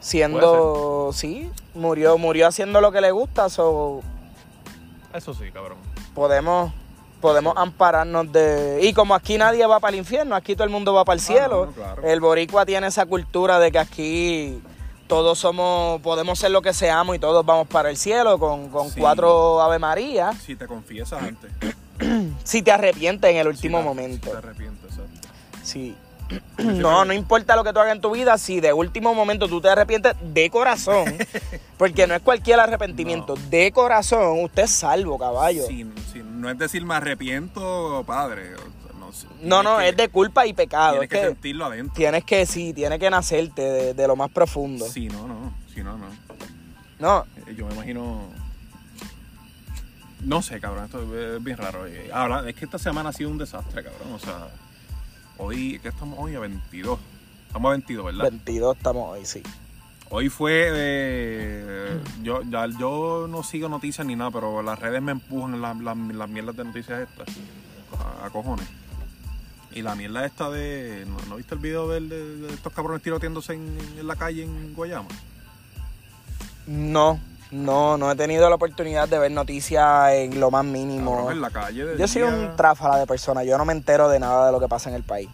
[0.00, 4.00] Siendo, sí, murió, murió haciendo lo que le gusta, so
[5.12, 5.78] Eso sí, cabrón.
[6.14, 6.72] podemos,
[7.20, 8.78] podemos ampararnos de...
[8.82, 11.20] Y como aquí nadie va para el infierno, aquí todo el mundo va para el
[11.20, 12.02] Ah, cielo, no, claro.
[12.04, 14.62] el boricua tiene esa cultura de que aquí
[15.08, 18.90] todos somos, podemos ser lo que seamos y todos vamos para el cielo con, con
[18.90, 19.00] Sí.
[19.00, 21.50] cuatro Ave María, Si te confiesas antes.
[22.44, 24.26] si te arrepientes en el último Si te- momento.
[24.26, 25.28] si te arrepientes, exacto.
[25.62, 25.94] Sí.
[26.58, 29.60] No, no importa lo que tú hagas en tu vida, si de último momento tú
[29.60, 31.04] te arrepientes de corazón,
[31.78, 35.64] porque no es cualquier arrepentimiento, de corazón, usted es salvo, caballo.
[35.68, 38.54] Si, si no es decir me arrepiento, padre.
[39.40, 39.62] No.
[39.62, 40.98] No, es de culpa y pecado.
[40.98, 41.94] Tienes Es que, que sentirlo adentro.
[41.94, 44.84] tienes que, sí, tiene que nacerte de, de lo más profundo.
[44.88, 45.54] Si no, no.
[45.72, 46.06] Si no, no.
[46.98, 48.22] No, Eh, Yo me imagino.
[50.26, 51.86] No sé, cabrón, esto es bien raro.
[51.86, 54.12] Eh, habla- es que esta semana ha sido un desastre, cabrón.
[54.12, 54.48] O sea,
[55.38, 56.34] hoy, ¿qué estamos hoy?
[56.34, 56.98] A 22.
[57.46, 58.24] Estamos a 22, ¿verdad?
[58.30, 59.42] 22 estamos hoy, sí.
[60.10, 60.68] Hoy fue.
[60.72, 65.76] eh, yo, ya, yo no sigo noticias ni nada, pero las redes me empujan las,
[65.78, 67.28] las, las mierdas de noticias estas.
[68.22, 68.66] A, a cojones.
[69.72, 71.04] Y la mierda esta de.
[71.06, 74.74] ¿No, no viste el video de, de estos cabrones tiroteándose en, en la calle en
[74.74, 75.08] Guayama?
[76.66, 81.16] No, no, no he tenido la oportunidad de ver noticias en lo más mínimo.
[81.16, 81.86] Cabrón, en la calle.
[81.98, 84.68] Yo soy un tráfala de persona, yo no me entero de nada de lo que
[84.68, 85.28] pasa en el país.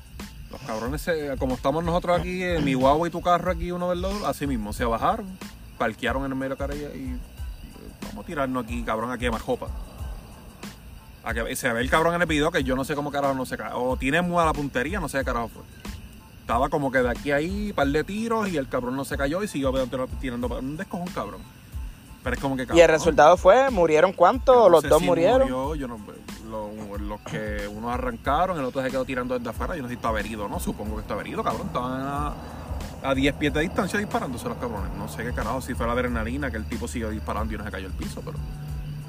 [0.51, 4.05] Los cabrones, como estamos nosotros aquí, en mi guagua y tu carro aquí uno del
[4.05, 5.27] otro, así mismo, se bajaron,
[5.79, 7.19] parquearon en el medio de la carrera y eh,
[8.09, 9.69] vamos a tirarnos aquí, cabrón, aquí a Majopa.
[11.25, 13.35] A que se ve el cabrón en el video que yo no sé cómo carajo
[13.35, 13.71] no se cae.
[13.75, 15.63] O tiene muda la puntería, no sé qué carajo fue.
[16.41, 19.17] Estaba como que de aquí a ahí, par de tiros y el cabrón no se
[19.17, 19.73] cayó y siguió
[20.21, 21.41] tirando un descojón, cabrón.
[22.23, 24.57] Pero es como que Y el cabrón, resultado fue, ¿murieron cuántos?
[24.57, 25.41] no ¿Los sé dos si murieron?
[25.51, 25.99] murió, yo no,
[26.49, 29.75] lo- los que unos arrancaron, el otro se quedó tirando desde afuera.
[29.77, 31.67] Yo no sé si estaba herido no, supongo que estaba herido, cabrón.
[31.67, 32.33] Estaban a,
[33.03, 34.93] a 10 pies de distancia disparándose los cabrones.
[34.97, 37.65] No sé qué carajo, si fue la adrenalina que el tipo siguió disparando y no
[37.65, 38.39] se cayó al piso, pero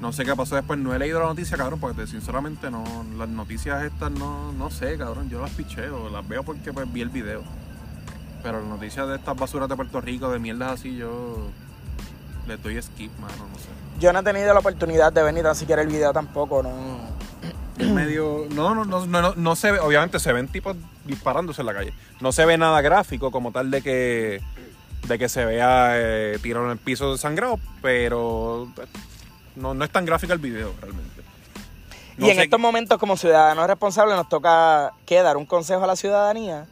[0.00, 0.78] no sé qué pasó después.
[0.80, 2.82] No he leído la noticia, cabrón, porque sinceramente no,
[3.16, 5.28] las noticias estas no, no sé, cabrón.
[5.30, 7.42] Yo las picheo, las veo porque pues, vi el video.
[8.42, 11.48] Pero las noticias de estas basuras de Puerto Rico, de mierdas así, yo
[12.46, 13.68] les doy skip, mano, no sé.
[14.00, 16.72] Yo no he tenido la oportunidad de ver ni tan siquiera el video tampoco, no.
[17.78, 18.46] Es medio.
[18.50, 19.80] No, no, no, no, no, no se ve.
[19.80, 21.92] Obviamente se ven tipos disparándose en la calle.
[22.20, 24.40] No se ve nada gráfico como tal de que.
[25.08, 28.68] De que se vea eh, tirado en el piso desangrado, pero.
[28.76, 28.88] pues,
[29.56, 31.22] No, no es tan gráfico el video realmente.
[32.16, 35.20] No y en estos momentos, como ciudadanos responsables, nos toca, ¿qué?
[35.20, 36.66] Dar un consejo a la ciudadanía.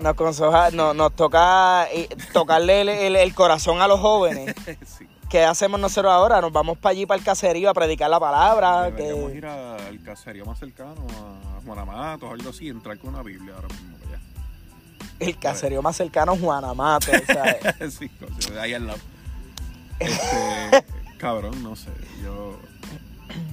[0.00, 4.54] Nos, conseja- no- nos toca eh, tocarle el, el- el corazón a los jóvenes.
[4.86, 5.06] Sí.
[5.28, 6.42] ¿Qué hacemos nosotros ahora?
[6.42, 8.90] Nos vamos para allí, para el caserío, a predicar la palabra.
[8.90, 9.36] Deberíamos Que...
[9.38, 11.06] ir al caserío más cercano,
[11.56, 13.96] a Juanamatos o algo así, entrar con una Biblia ahora mismo.
[14.06, 14.20] allá.
[15.18, 17.94] El caserío más cercano es Juanamato, ¿sabes?
[17.98, 18.98] sí, coño, de ahí al lado.
[20.00, 20.84] Este,
[21.18, 21.90] cabrón, no sé,
[22.22, 22.58] yo...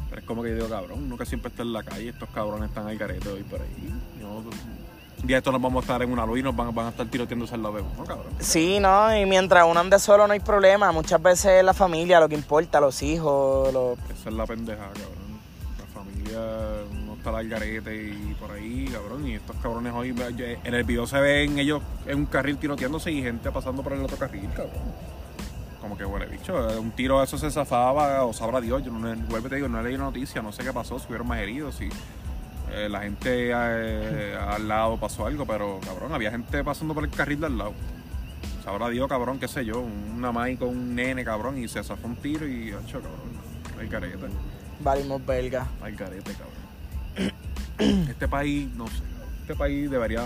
[0.09, 2.27] Pero es como que yo digo, cabrón, uno que siempre está en la calle, estos
[2.29, 3.93] cabrones están al garete hoy por ahí.
[4.19, 4.43] Yo-
[5.21, 6.89] un día estos nos vamos a estar en una luz y nos van, van a
[6.89, 8.33] estar tiroteándose al lado de uno, cabrón.
[8.39, 10.91] Sí, no, y mientras uno ande solo no hay problema.
[10.91, 13.97] Muchas veces es la familia lo que importa, los hijos, los...
[14.09, 15.39] Esa es la pendeja, cabrón.
[15.77, 16.39] La familia
[17.05, 19.27] no está al garete y por ahí, cabrón.
[19.27, 20.15] Y estos cabrones hoy,
[20.63, 24.01] en el video se ven ellos en un carril tiroteándose y gente pasando por el
[24.01, 25.19] otro carril, cabrón.
[25.81, 28.83] Como que huele bicho, un tiro de eso se zafaba o sabrá Dios.
[28.83, 31.07] Yo no, vuelvo y te digo, no he leído noticia, no sé qué pasó, si
[31.07, 31.87] hubieron más heridos, si
[32.71, 37.09] eh, la gente eh, al lado pasó algo, pero cabrón, había gente pasando por el
[37.09, 37.73] carril de al lado.
[38.63, 42.07] Sabrá Dios, cabrón, qué sé yo, una maíz con un nene, cabrón, y se zafó
[42.07, 44.17] un tiro y, hecho, cabrón, hay carete.
[44.81, 45.67] Valimos belga.
[45.81, 47.33] Al garete, cabrón.
[48.09, 49.01] Este país, no sé,
[49.41, 50.21] este país debería.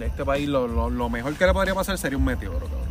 [0.00, 2.86] Este país, lo, lo- lo mejor que le podría pasar sería un meteoro, cabrón.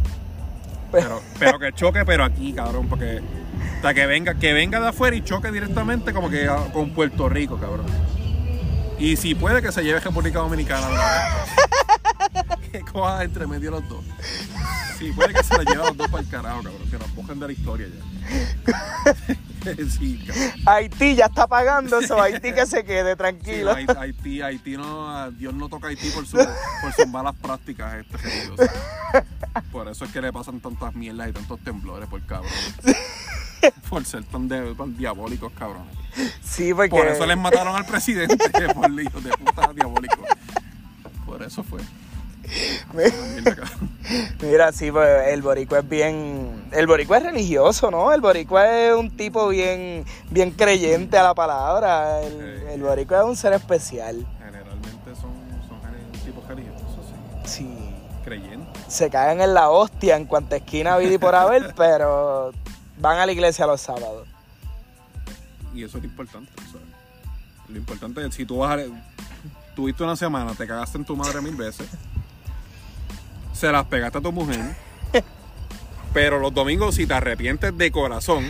[0.92, 3.20] Pero, pero que choque, pero aquí, cabrón, porque.
[3.86, 7.30] Hasta que venga, que venga de afuera y choque directamente como que a- con Puerto
[7.30, 7.86] Rico, cabrón.
[8.98, 12.60] Y si puede que se lleve República Dominicana vez.
[12.72, 14.04] que coja entre medio los dos.
[14.98, 16.90] Sí, puede que se la lleve a los dos para el carajo, cabrón.
[16.90, 19.14] Que nos cojan de la historia ya.
[19.92, 20.52] sí, cabrón.
[20.66, 23.72] Haití ya está pagando eso, Haití que se quede Sí, tranquilo.
[23.72, 27.94] Haití, Haití, Haití no, Dios no toca a Haití por, su, por sus malas prácticas,
[27.98, 29.24] este querido, sea.
[29.72, 32.50] Por eso es que le pasan tantas mierdas y tantos temblores por cabrón.
[33.90, 35.84] Por ser tan, de- tan diabólicos, cabrón.
[36.44, 36.90] Sí, porque...
[36.90, 38.38] Por eso les mataron al presidente,
[38.74, 40.18] por hijos de puta diabólico.
[41.26, 41.82] Por eso fue.
[43.44, 43.90] Cabrón.
[44.42, 46.68] Mira, sí, pues el boricua es bien...
[46.72, 48.14] El boricua es religioso, ¿no?
[48.14, 52.22] El boricua es un tipo bien, bien creyente a la palabra.
[52.22, 52.32] El,
[52.66, 52.66] Sí.
[52.74, 54.26] el boricua es un ser especial.
[54.40, 54.66] General.
[57.46, 57.68] Sí.
[58.24, 58.80] creyente.
[58.88, 62.52] Se caen en la hostia en cuanta esquina vida y por haber, pero
[63.06, 64.28] van a la iglesia los sábados.
[65.74, 66.52] Y eso es lo importante.
[66.72, 66.82] sea,
[67.70, 68.84] lo importante es si tú vas a.
[69.76, 71.88] Tuviste una semana, te cagaste en tu madre mil veces.
[73.54, 74.76] Se las pegaste a tu mujer.
[76.14, 78.50] Pero los domingos, si te arrepientes de corazón,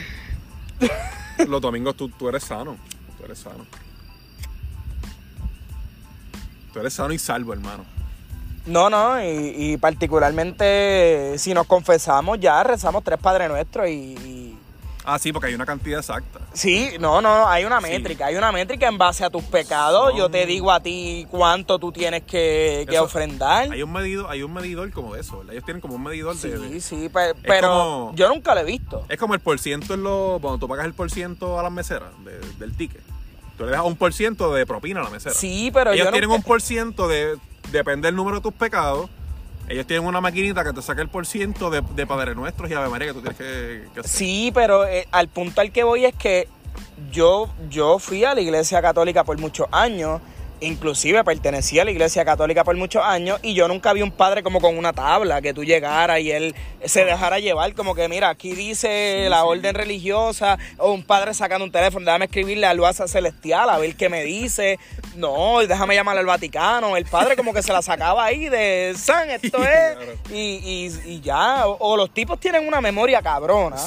[1.47, 2.77] los domingos tú, tú eres sano.
[3.17, 3.65] Tú eres sano.
[6.73, 7.85] Tú eres sano y salvo, hermano.
[8.67, 14.44] No, no, y, y particularmente si nos confesamos ya, rezamos tres Padres Nuestros y, y-
[15.05, 16.39] Ah, sí, porque hay una cantidad exacta.
[16.53, 17.87] Sí, no, no, no, hay una Sí.
[17.87, 20.09] métrica, hay una métrica en base a tus pecados.
[20.09, 23.71] Son- Yo te digo a ti cuánto tú tienes que, que Eso- ofrendar.
[23.71, 25.53] Hay un medidor, hay un medidor como eso, ¿verdad?
[25.53, 28.61] Ellos tienen como un medidor de- de, Sí, sí, pe- pero como- yo nunca lo
[28.61, 29.05] he visto.
[29.09, 30.41] Es como el por ciento en los.
[30.41, 33.01] Cuando tú pagas el por ciento a las meseras de- del ticket.
[33.57, 35.33] Tú le das un por ciento de propina a la mesera.
[35.33, 37.37] Sí, pero Ellos yo tienen nunca- un por ciento de.
[37.71, 39.09] Depende del número de tus pecados.
[39.67, 42.73] Ellos tienen una maquinita que te saca el por ciento de, de Padre Nuestros y
[42.73, 44.11] Ave María que tú tienes que, que hacer.
[44.11, 46.47] Sí, pero eh, al punto al que voy es que
[47.11, 50.21] yo, yo fui a la iglesia católica por muchos años,
[50.61, 54.41] inclusive pertenecía a la iglesia católica por muchos años, y yo nunca vi un padre
[54.41, 58.29] como con una tabla, que tú llegaras y él se dejara llevar, como que mira,
[58.29, 59.43] aquí dice Sí, la sí.
[59.47, 63.95] orden religiosa, o un padre sacando un teléfono, déjame escribirle al WhatsApp celestial, a ver
[63.95, 64.79] qué me dice,
[65.15, 69.29] no, déjame llamarle al Vaticano, el padre como que se la sacaba ahí de San,
[69.29, 69.97] esto es,
[70.31, 70.35] y,
[70.95, 73.77] y- y ya, o, o los tipos tienen una memoria cabrona,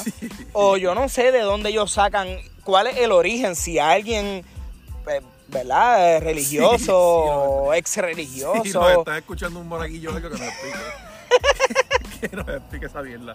[0.53, 2.27] o yo no sé de dónde ellos sacan,
[2.63, 4.45] cuál es el origen, si alguien,
[5.03, 6.15] pues, ¿verdad?
[6.15, 8.61] Eh, Religioso, Sí, sí, ex religioso.
[8.63, 10.77] Sí, nos escuchando un monaguillo algo que nos explique.
[12.29, 13.33] que nos explique esa mierda.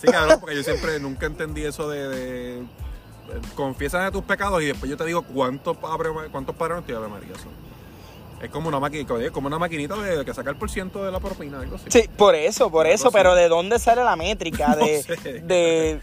[0.00, 2.08] Sí, cabrón, porque yo siempre nunca entendí eso de.
[2.08, 2.62] de
[3.54, 7.08] confiesas de tus pecados y después yo te digo cuántos padres cuántos padres no Ave
[7.08, 7.50] María son.
[8.40, 11.20] Es como una maquinita, como una maquinita de que saca el por ciento de la
[11.20, 11.86] propina, algo así.
[11.88, 14.68] Sí, por eso, por eso, pero ¿de dónde sale la métrica?
[14.78, 15.16] No De, sé.
[15.40, 16.00] de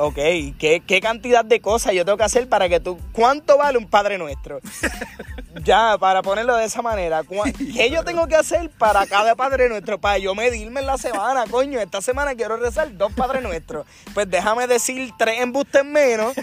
[0.00, 0.14] ok,
[0.58, 3.88] ¿qué, ¿qué cantidad de cosas yo tengo que hacer para que tú, ¿cuánto vale un
[3.88, 4.60] Padre Nuestro?
[5.64, 9.68] ya, para ponerlo de esa manera, ¿cuá- ¿qué yo tengo que hacer para cada Padre
[9.68, 9.98] Nuestro?
[10.00, 13.86] Para yo medirme en la semana, coño, esta semana quiero rezar dos Padres Nuestros.
[14.14, 16.34] Pues déjame decir tres embustes menos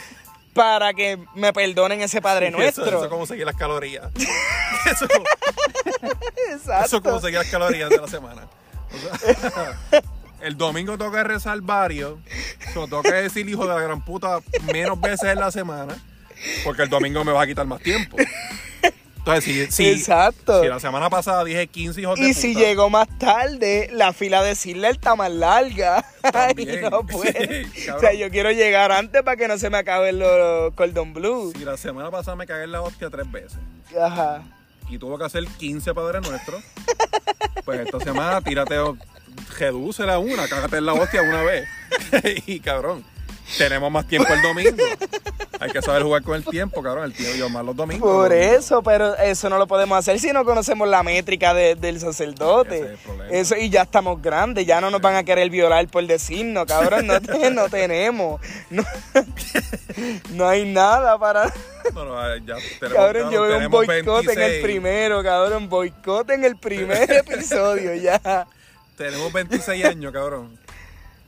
[0.53, 2.85] para que me perdonen ese Padre Nuestro.
[2.85, 4.07] eso es como seguir las calorías.
[4.91, 5.25] eso, es como,
[6.51, 6.85] Exacto.
[6.85, 8.47] eso es como seguir las calorías de la semana.
[8.89, 8.97] O
[9.91, 10.01] sea,
[10.41, 12.19] el domingo tengo que rezar varios.
[12.73, 14.39] So, tengo que decir hijo de la gran puta
[14.71, 15.95] menos veces en la semana.
[16.63, 18.17] Porque el domingo me va a quitar más tiempo.
[19.17, 20.61] Entonces, si, si, Exacto.
[20.61, 22.39] si la semana pasada dije 15 hijos de Y puta.
[22.39, 26.05] si llegó más tarde, la fila de Sidler está más larga.
[26.31, 26.81] También.
[26.91, 27.65] no puede.
[27.65, 31.13] Sí, o sea, yo quiero llegar antes para que no se me acaben los cordon
[31.13, 31.51] blue.
[31.57, 33.57] Si la semana pasada me cagué en la hostia tres veces.
[34.01, 34.43] Ajá.
[34.89, 36.63] y tuvo que hacer 15 padres nuestros,
[37.65, 38.75] pues esta semana tírate,
[39.57, 41.67] redúcela una, cágate en la hostia una vez.
[42.45, 43.03] y cabrón,
[43.57, 44.83] tenemos más tiempo el domingo.
[45.59, 48.07] Hay que saber jugar con el tiempo, cabrón, el tiempo yo más los domingos.
[48.07, 48.57] Por los domingos.
[48.65, 52.05] eso, pero eso no lo podemos hacer si no conocemos la métrica de- del Ese
[52.05, 52.77] sacerdote.
[52.79, 53.33] es el problema.
[53.35, 57.07] Eso, y ya estamos grandes, ya no nos van a querer violar por decirnos, cabrón,
[57.07, 58.39] no, te- no tenemos.
[58.69, 58.83] No,
[60.33, 61.51] no hay nada para...
[61.93, 65.69] No, no, ya tenemos, Cabrón, yo veo un tenemos boicot en el 26 primero, cabrón,
[65.69, 68.45] boicot en el primer episodio, ya.
[68.97, 70.57] Tenemos 26 años, cabrón.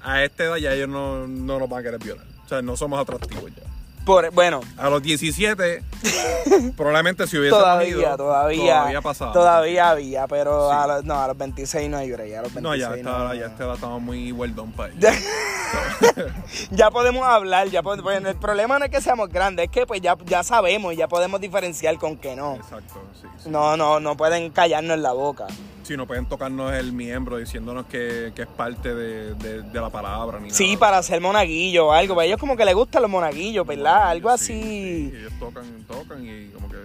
[0.01, 2.25] A esta edad ya ellos no, no nos van a querer violar.
[2.45, 3.63] O sea, no somos atractivos ya.
[4.05, 5.83] Por, bueno, A los 17,
[6.77, 9.33] probablemente si hubiésemos todavía, ido, todavía, todavía pasaba.
[9.33, 10.75] todavía había, pero Sí.
[10.79, 12.95] a los, no, a los 26 no hay break, a los 26 No, ya, no.
[12.95, 15.13] está, ya está, estamos muy well done para ellos.
[16.71, 19.85] Ya, podemos hablar, ya podemos, bueno, el problema no es que seamos grandes, es que
[19.85, 22.55] pues ya, ya sabemos, ya podemos diferenciar con que no.
[22.55, 23.27] Exacto, sí.
[23.43, 23.49] sí.
[23.51, 25.45] No, no, no pueden callarnos en la boca.
[25.89, 29.89] Sí, no pueden tocarnos el miembro diciéndonos que, que es parte de, de- de la
[29.89, 30.39] palabra.
[30.39, 30.79] Ni Sí, nada.
[30.81, 34.09] para hacer monaguillo o algo, pues a ellos como que les gustan los monaguillos, ¿verdad?
[34.09, 35.09] Algo Sí, así.
[35.09, 36.75] sí, ellos tocan, tocan y como que,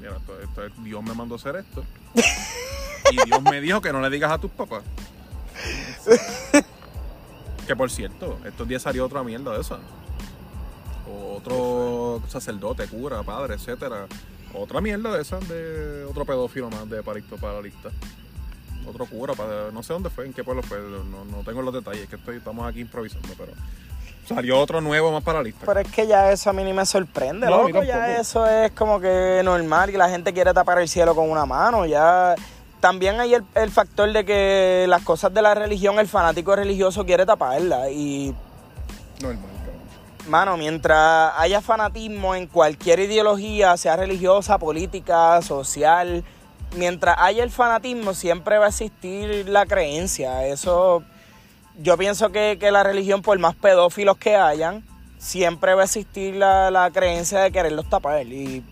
[0.00, 1.84] mira, esto, esto es- Dios me mandó a hacer esto.
[3.12, 4.82] y Dios me dijo que no le digas a tus papás.
[7.64, 9.78] que por cierto, estos días salió otra mierda de esa.
[11.08, 14.06] O otro sacerdote, cura, padre, etcétera.
[14.52, 17.90] Otra mierda de esa de otro pedófilo más de Parito para la lista.
[18.86, 21.72] Otro cura, padre, no sé dónde fue, en qué pueblo fue, no, no tengo los
[21.72, 23.52] detalles, que estoy, estamos aquí improvisando, pero
[24.26, 25.64] salió otro nuevo más para la lista.
[25.66, 27.82] Pero es que ya eso a mí ni me sorprende, No, loco.
[27.82, 31.46] Ya eso es como que normal y la gente quiere tapar el cielo con una
[31.46, 31.86] mano.
[31.86, 32.34] Ya
[32.80, 37.04] también hay el, el factor de que las cosas de la religión, el fanático religioso
[37.04, 37.90] quiere taparla.
[37.90, 38.34] Y,
[39.20, 40.30] Normal, cabrón.
[40.30, 46.24] mano, mientras haya fanatismo en cualquier ideología, sea religiosa, política, social,
[46.76, 50.46] mientras haya el fanatismo, siempre va a existir la creencia.
[50.46, 51.02] Eso,
[51.80, 54.84] yo pienso que, que la religión, por más pedófilos que hayan,
[55.18, 58.26] siempre va a existir la, la creencia de quererlos tapar.
[58.26, 58.64] Y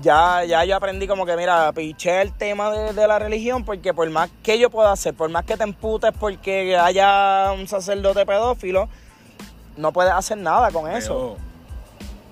[0.00, 3.92] ya, ya yo aprendí como que, mira, piché el tema de, de la religión porque
[3.92, 8.24] por más que yo pueda hacer, por más que te emputes porque haya un sacerdote
[8.24, 8.88] pedófilo,
[9.76, 11.36] no puedes hacer nada con eso.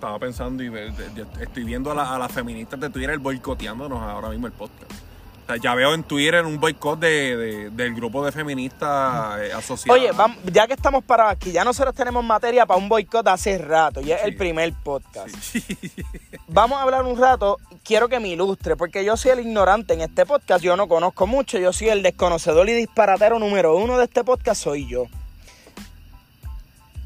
[0.01, 4.01] Estaba pensando y de- de- estoy viendo a, la- a las feministas de Twitter boicoteándonos
[4.03, 4.91] ahora mismo el podcast.
[4.91, 9.53] O sea, ya veo en Twitter un boicot de, de- del grupo de feministas eh,
[9.53, 10.01] asociados.
[10.01, 13.59] Oye, vamos, ya que estamos parados aquí, ya nosotros tenemos materia para un boicot hace
[13.59, 14.29] rato, y es Sí.
[14.29, 15.29] el primer podcast.
[16.49, 20.01] Vamos a hablar un rato, quiero que me ilustre, porque yo soy el ignorante en
[20.01, 24.05] este podcast, yo no conozco mucho, yo soy el desconocedor y disparatero número uno de
[24.05, 25.05] este podcast, soy yo.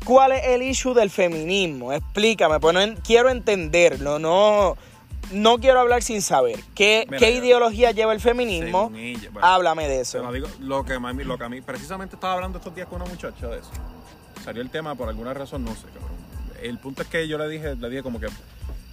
[0.04, 1.92] ¿Cuál es el issue del feminismo?
[1.92, 4.76] Explícame, pues no quiero entenderlo, no,
[5.32, 6.60] no quiero hablar sin saber.
[6.74, 8.84] ¿Qué, Mira, qué yo- ideología lleva el feminismo?
[8.88, 10.22] Según ella, bueno, Háblame de te eso.
[10.22, 13.00] lo digo, lo que, mami- lo que a mí, precisamente estaba hablando estos días con
[13.00, 13.70] una muchacha de eso.
[14.44, 16.14] Salió el tema por alguna razón, no sé, cabrón.
[16.62, 18.26] El punto es que yo le dije, le dije como que,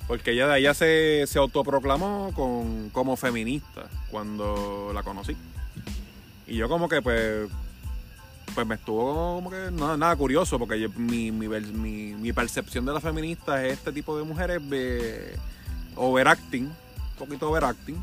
[0.08, 5.36] porque ella, ella se, se autoproclamó con, como feminista cuando la conocí.
[6.48, 7.50] Y yo como que pues,
[8.54, 12.86] pues me estuvo como que nada, nada curioso, porque yo- mi, mi, mi- mi percepción
[12.86, 15.36] de la feminista es este tipo de mujeres de
[15.96, 18.02] overacting, un poquito overacting.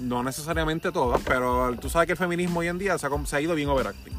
[0.00, 3.36] No necesariamente todas, pero tú sabes que el feminismo hoy en día se ha, se
[3.36, 4.12] ha ido bien overacting.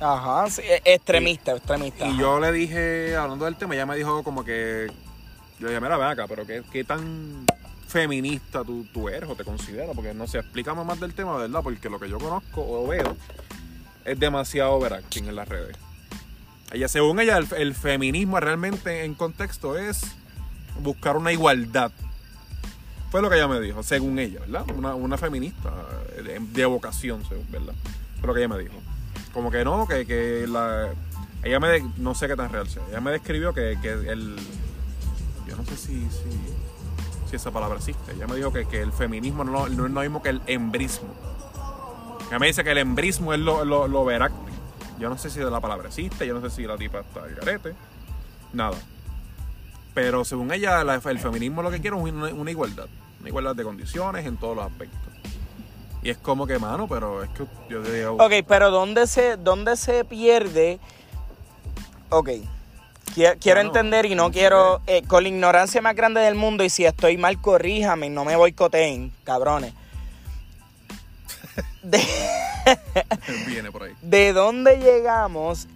[0.00, 2.06] Ajá, sí, extremista, extremista.
[2.06, 2.20] Y ajá.
[2.20, 4.86] yo le dije, hablando del tema, ella me dijo como que.
[5.58, 7.46] Yo le dije, mira, ven acá, pero ¿qué, qué tan
[7.86, 9.94] feminista tú, tú eres o te consideras?
[9.94, 11.60] Porque no sé, explícame más del tema, ¿verdad?
[11.62, 13.16] Porque lo que yo conozco o veo
[14.04, 15.76] es demasiado overacting en las redes.
[16.72, 20.02] Ella, según ella, el, feminismo realmente en contexto es
[20.80, 21.92] buscar una igualdad.
[23.10, 24.64] Fue lo que ella me dijo, según ella, ¿verdad?
[24.74, 25.72] Una, una feminista
[26.52, 27.74] de, vocación, ¿verdad?
[28.18, 28.74] Fue lo que ella me dijo.
[29.32, 30.90] Como que no, que, que la...
[31.44, 31.68] Ella me...
[31.68, 32.82] de- no sé qué tan real sea.
[32.88, 34.36] Ella me describió que, que el...
[35.46, 38.12] Yo no sé si, si, si esa palabra existe.
[38.12, 41.14] Ella me dijo que, que el feminismo no, no es lo mismo que el embrismo.
[42.28, 44.06] Ella me dice que el embrismo es lo, lo, lo.
[44.98, 47.34] Yo no sé si la palabra existe, yo no sé si la tipa está al
[47.34, 47.74] garete.
[48.52, 48.76] Nada.
[49.92, 52.86] Pero según ella, la- el feminismo lo que quiere es una, una igualdad.
[53.20, 54.98] Una igualdad de condiciones en todos los aspectos.
[56.02, 58.16] Y es como que, mano, pero es que yo te digo...
[58.16, 60.78] Ok, pero ¿dónde se, dónde se pierde?
[62.10, 62.30] Ok.
[63.14, 66.64] Quiero, quiero Bueno, entender y no quiero, eh, con la ignorancia más grande del mundo,
[66.64, 69.72] y si estoy mal, corríjame, y no me boicoteen, cabrones.
[71.84, 72.00] De,
[73.46, 73.92] Viene por ahí.
[74.02, 75.68] ¿De dónde llegamos?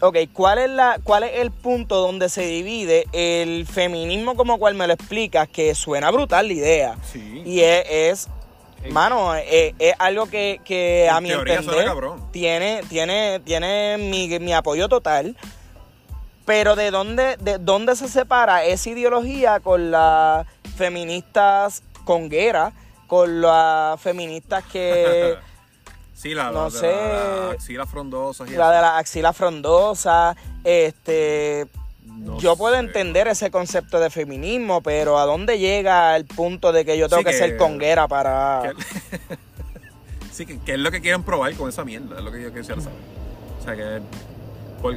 [0.00, 4.74] Ok, ¿cuál es, la, ¿cuál es el punto donde se divide el feminismo como cual
[4.74, 5.48] me lo explicas?
[5.48, 6.96] Que suena brutal la idea.
[7.12, 7.42] Sí.
[7.44, 8.28] Y es, es
[8.90, 11.90] mano, es, es algo que, que En a mi entender
[12.30, 15.36] tiene, tiene, tiene mi, mi apoyo total.
[16.46, 20.46] Pero ¿de dónde, ¿de dónde se separa esa ideología con las
[20.76, 22.72] feministas congueras?
[23.10, 25.34] Con las feministas que...
[26.14, 26.86] Sí, la, no la, sé.
[26.92, 28.70] la, la axila frondosa y la eso.
[28.74, 31.66] de la axila frondosa, este...
[32.04, 36.84] No yo puedo entender ese concepto de feminismo, pero ¿a dónde llega el punto de
[36.84, 38.62] que yo tengo Sí, que, que- ser conguera para...
[38.76, 39.36] Que-
[40.30, 42.52] sí, que, que es lo que quieren probar con esa mierda, es lo que yo
[42.52, 42.98] quisiera saber.
[43.58, 44.02] O sea que.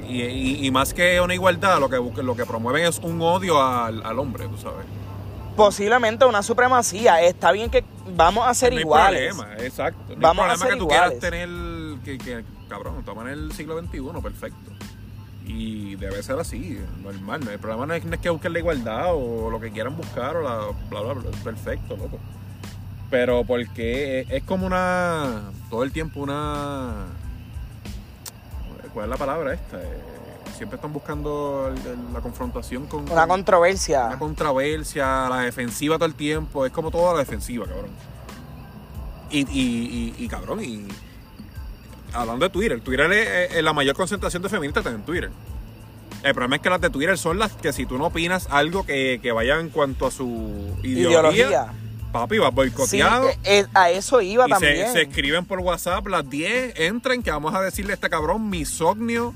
[0.09, 3.61] y, y- y más que una igualdad, lo que, lo que promueven es un odio
[3.65, 4.85] al, al hombre, tú sabes.
[5.55, 7.21] Posiblemente una supremacía.
[7.21, 7.83] Está bien que
[8.15, 9.33] vamos a ser no iguales.
[9.35, 10.15] problema, exacto.
[10.15, 11.19] No Vamos a hay problema ser que tú iguales.
[11.19, 11.99] quieras tener.
[12.03, 14.71] Que, que, cabrón, estamos en el siglo XXI, perfecto.
[15.45, 17.47] Y debe ser así, normal.
[17.47, 20.37] El problema no es, no es que busquen la igualdad o lo que quieran buscar
[20.37, 20.57] o la
[20.89, 21.31] bla bla bla.
[21.43, 22.17] Perfecto, loco.
[23.09, 25.41] Pero porque es, es como una.
[25.69, 27.05] Todo el tiempo una.
[28.93, 29.81] ¿Cuál es la palabra esta?
[29.81, 29.87] Eh,
[30.53, 33.01] siempre están buscando el- el- la confrontación con.
[33.03, 34.05] Una con- controversia.
[34.07, 37.89] una controversia, la defensiva todo el tiempo, es como toda la defensiva, cabrón.
[39.29, 40.87] Y, y, y, y, cabrón, y
[42.13, 45.31] hablando de Twitter, Twitter es, es la mayor concentración de feministas en Twitter.
[46.21, 48.85] El problema es que las de Twitter son las que si tú no opinas algo
[48.85, 50.25] que, que vaya en cuanto a su
[50.83, 51.73] ideología, Ideología.
[52.13, 53.29] papi, vas boicoteado.
[53.43, 54.87] eh, a eso iba y también.
[54.87, 58.49] se, se escriben por WhatsApp las 10, entren que vamos a decirle a este cabrón
[58.49, 59.33] misogno,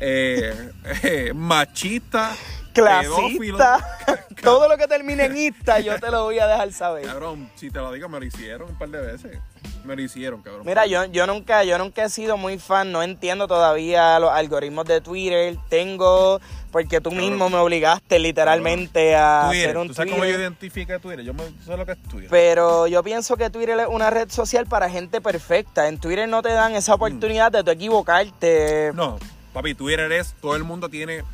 [0.00, 0.70] eh,
[1.02, 2.34] eh, machista,
[2.72, 3.56] pedófilo.
[3.56, 4.26] Clasista.
[4.42, 7.04] Todo lo que termine en ista, yo te lo voy a dejar saber.
[7.04, 9.38] Cabrón, si te lo digo, me lo hicieron un par de veces.
[9.84, 10.62] Me lo hicieron, cabrón.
[10.66, 14.84] Mira, yo, yo nunca, yo nunca he sido muy fan, no entiendo todavía los algoritmos
[14.84, 15.56] de Twitter.
[15.68, 16.40] Tengo,
[16.70, 20.40] porque tú mismo me obligaste literalmente a Twitter, hacer un ¿tú sabes cómo yo Twitter.
[20.40, 21.24] identifico Twitter?
[21.24, 22.28] Yo me, sé lo que es Twitter.
[22.30, 25.88] Pero yo pienso que Twitter es una red social para gente perfecta.
[25.88, 28.92] En Twitter no te dan esa oportunidad de tú equivocarte.
[28.94, 29.18] No,
[29.58, 31.24] papi, Twitter es, todo el mundo tiene,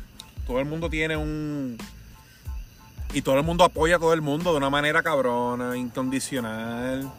[0.47, 1.77] todo el mundo tiene un...
[3.13, 7.09] Y todo el mundo apoya a todo el mundo de una manera cabrona, incondicional.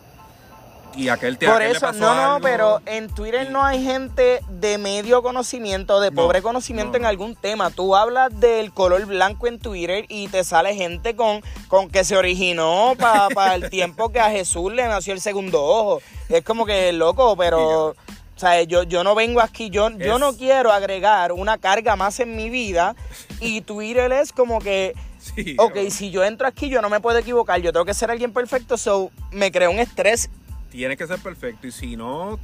[0.97, 2.41] Y aquel te Por aquel le eso, pasó no, no, algo.
[2.41, 7.05] pero en Twitter no hay gente de medio conocimiento, de No, pobre conocimiento no, en
[7.07, 7.71] algún tema.
[7.71, 12.17] Tú hablas del color blanco en Twitter y te sale gente con, con que se
[12.17, 16.03] originó para el tiempo que a Jesús le nació el segundo ojo.
[16.29, 17.95] Es como que loco, pero...
[18.37, 22.21] O sea, yo, yo no vengo aquí, yo, yo no quiero agregar una carga más
[22.21, 22.95] en mi vida
[23.41, 27.19] y Twitter es como que, Sí, ok, si yo entro aquí yo no me puedo
[27.19, 30.29] equivocar, yo tengo que ser alguien perfecto, so me creo un estrés
[30.71, 31.67] Tiene que ser perfecto.
[31.67, 32.39] Y si no,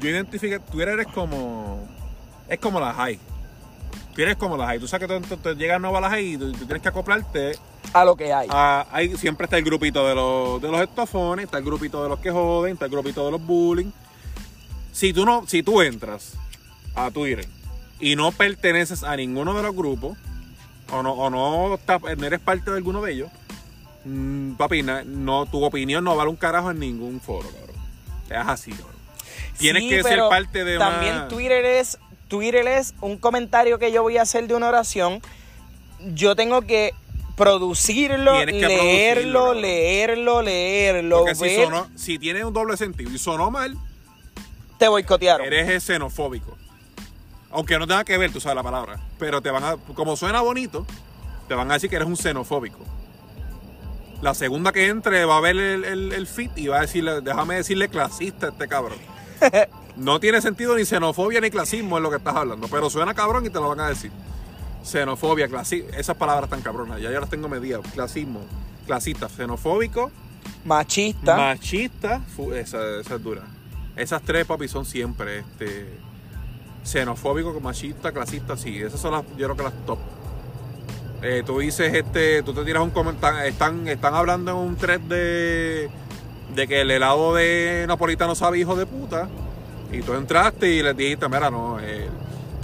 [0.00, 1.86] yo identifico, Twitter es como,
[2.48, 3.18] es como la high.
[4.14, 4.78] Twitter es como la high.
[4.80, 6.82] Tú sabes que tú, tú- tú llegas nuevo a la high y tú, tú tienes
[6.82, 7.52] que acoplarte
[7.92, 8.48] a lo que hay.
[8.50, 12.08] Ah, hay, siempre está el grupito de los, de los estofones, está el grupito de
[12.08, 13.90] los que joden, está el grupito de los bullying.
[14.94, 16.34] Si tú no, si tú entras
[16.94, 17.48] a Twitter
[17.98, 20.16] y no perteneces a ninguno de los grupos,
[20.92, 23.30] o no, o no, no eres parte de alguno de ellos,
[24.04, 27.76] mm, papi, no, tu opinión no vale un carajo en ningún foro, cabrón.
[28.30, 28.94] Es así, cabrón.
[29.58, 31.28] Tienes Sí, que ser parte de También una...
[31.28, 35.20] Twitter es, Twitter es un comentario que yo voy a hacer de una oración.
[36.14, 36.94] Yo tengo que
[37.34, 43.18] producirlo, que leerlo, producirlo, leerlo, leerlo, Porque si, sonó, si tiene un doble sentido y
[43.18, 43.76] sonó mal,
[44.78, 45.46] te boicotearon.
[45.46, 46.56] eres xenofóbico.
[47.50, 48.98] Aunque no tenga que ver, tú sabes la palabra.
[49.18, 50.86] Pero te van a, como suena bonito,
[51.48, 52.80] te van a decir que eres un xenofóbico.
[54.22, 57.20] La segunda que entre va a ver el, el, el feed y va a decirle,
[57.20, 58.98] déjame decirle clasista a este cabrón.
[59.96, 63.46] No tiene sentido ni xenofobia ni clasismo en lo que estás hablando, pero suena cabrón
[63.46, 64.10] y te lo van a decir.
[64.82, 67.80] Xenofobia, clasismo, esas palabras tan cabronas, ya yo las tengo medidas.
[67.92, 68.40] Clasismo,
[68.86, 70.10] clasista, xenofóbico,
[70.64, 71.36] Machista.
[71.36, 72.22] Machista,
[72.54, 73.42] esa es dura.
[73.96, 75.88] Esas tres, papi, son siempre este,
[76.84, 78.78] xenofóbico, machista, clasista, sí.
[78.78, 79.98] Esas son las, yo creo que las top.
[81.22, 85.00] Eh, tú dices, este, tú te tiras un comentario, están, están hablando en un thread
[85.00, 85.88] de,
[86.54, 89.28] de que el helado de napolitano sabe hijo de puta.
[89.90, 92.10] Y tú entraste y les dijiste, mira, no, el,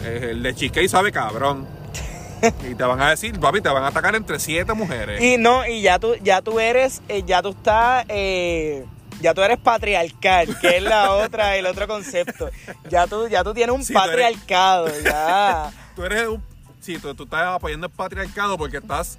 [0.05, 1.67] el de cheesecake sabe cabrón.
[2.71, 5.21] y te van a decir, papi, te van a atacar entre siete mujeres.
[5.23, 8.85] Y no, y ya tú, ya tú eres, eh, ya tú estás, eh,
[9.21, 12.51] ya tú eres patriarcal, que es la otra, el otro concepto.
[12.89, 15.71] Ya tú, ya tú tienes un Sí, tú eres- patriarcado, ya.
[15.97, 16.43] tú eres un.
[16.81, 19.19] Sí, tú, tú estás apoyando el patriarcado porque estás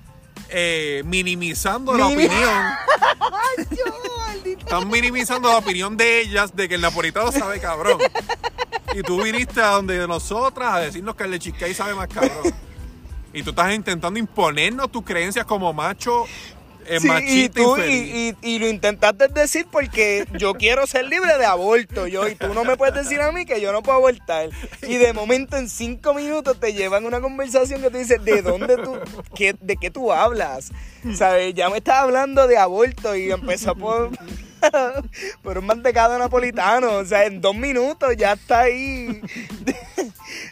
[0.49, 2.31] eh, minimizando la opinión.
[4.57, 7.99] Estás minimizando la opinión de ellas de que el napolitano sabe cabrón.
[8.93, 12.53] Y tú viniste a donde nosotras a decirnos que el de cheesecake sabe más cabrón.
[13.33, 16.25] Y tú estás intentando imponernos tus creencias como macho
[16.99, 17.09] Sí,
[17.45, 18.35] y, tú, y, infeliz.
[18.41, 22.53] y- y lo intentaste decir porque yo quiero ser libre de aborto, yo, y tú
[22.53, 24.49] no me puedes decir a mí que yo no puedo abortar.
[24.87, 28.77] Y de momento en cinco minutos te llevan una conversación que tú dices, ¿de dónde
[28.77, 28.97] tú,
[29.35, 30.71] qué, de qué tú hablas?
[31.15, 31.53] ¿Sabes?
[31.53, 34.09] Ya me estás hablando de aborto y empezó por,
[35.43, 36.95] por un mantecado napolitano.
[36.97, 39.21] O sea, en dos minutos ya está ahí.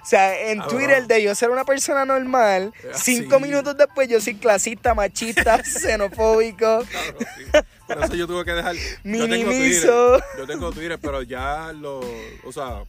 [0.03, 3.43] O sea, en Ah, Twitter de yo ser una persona normal, cinco Sí.
[3.43, 6.83] minutos después yo soy clasista, machista, xenofóbico.
[6.83, 7.45] Sí.
[7.87, 8.75] Por eso yo tuve que dejar.
[8.75, 10.11] Yo tengo Minimizo.
[10.17, 12.01] Twitter, yo tengo Twitter, pero ya lo.
[12.43, 12.83] O sea,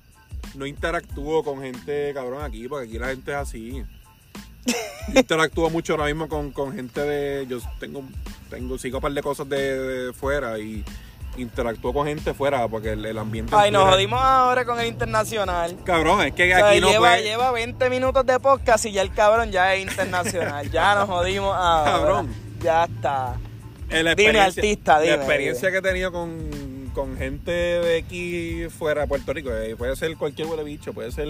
[0.54, 3.84] no interactúo con gente cabrón aquí, porque aquí la gente es así.
[4.66, 7.46] Yo interactúo mucho ahora mismo con, con gente de.
[7.46, 8.02] Yo tengo,
[8.50, 10.84] tengo, sigo un par de cosas de, de fuera y
[11.36, 13.54] interactúo con gente fuera porque el, el ambiente.
[13.54, 15.76] en Ay, nos jodimos ahora con el internacional.
[15.84, 17.22] Cabrón, es que O sea, aquí no lleva, puede.
[17.22, 20.70] lleva 20 minutos de podcast y ya el cabrón ya es internacional.
[20.70, 21.90] ya nos jodimos ahora.
[21.92, 22.34] Cabrón.
[22.62, 23.36] Ya está.
[24.16, 25.80] Dime, artista, dime, La experiencia dime.
[25.82, 30.16] que he tenido con, con gente de aquí fuera de Puerto Rico, eh, puede ser
[30.16, 31.26] cualquier huele bicho, puede ser,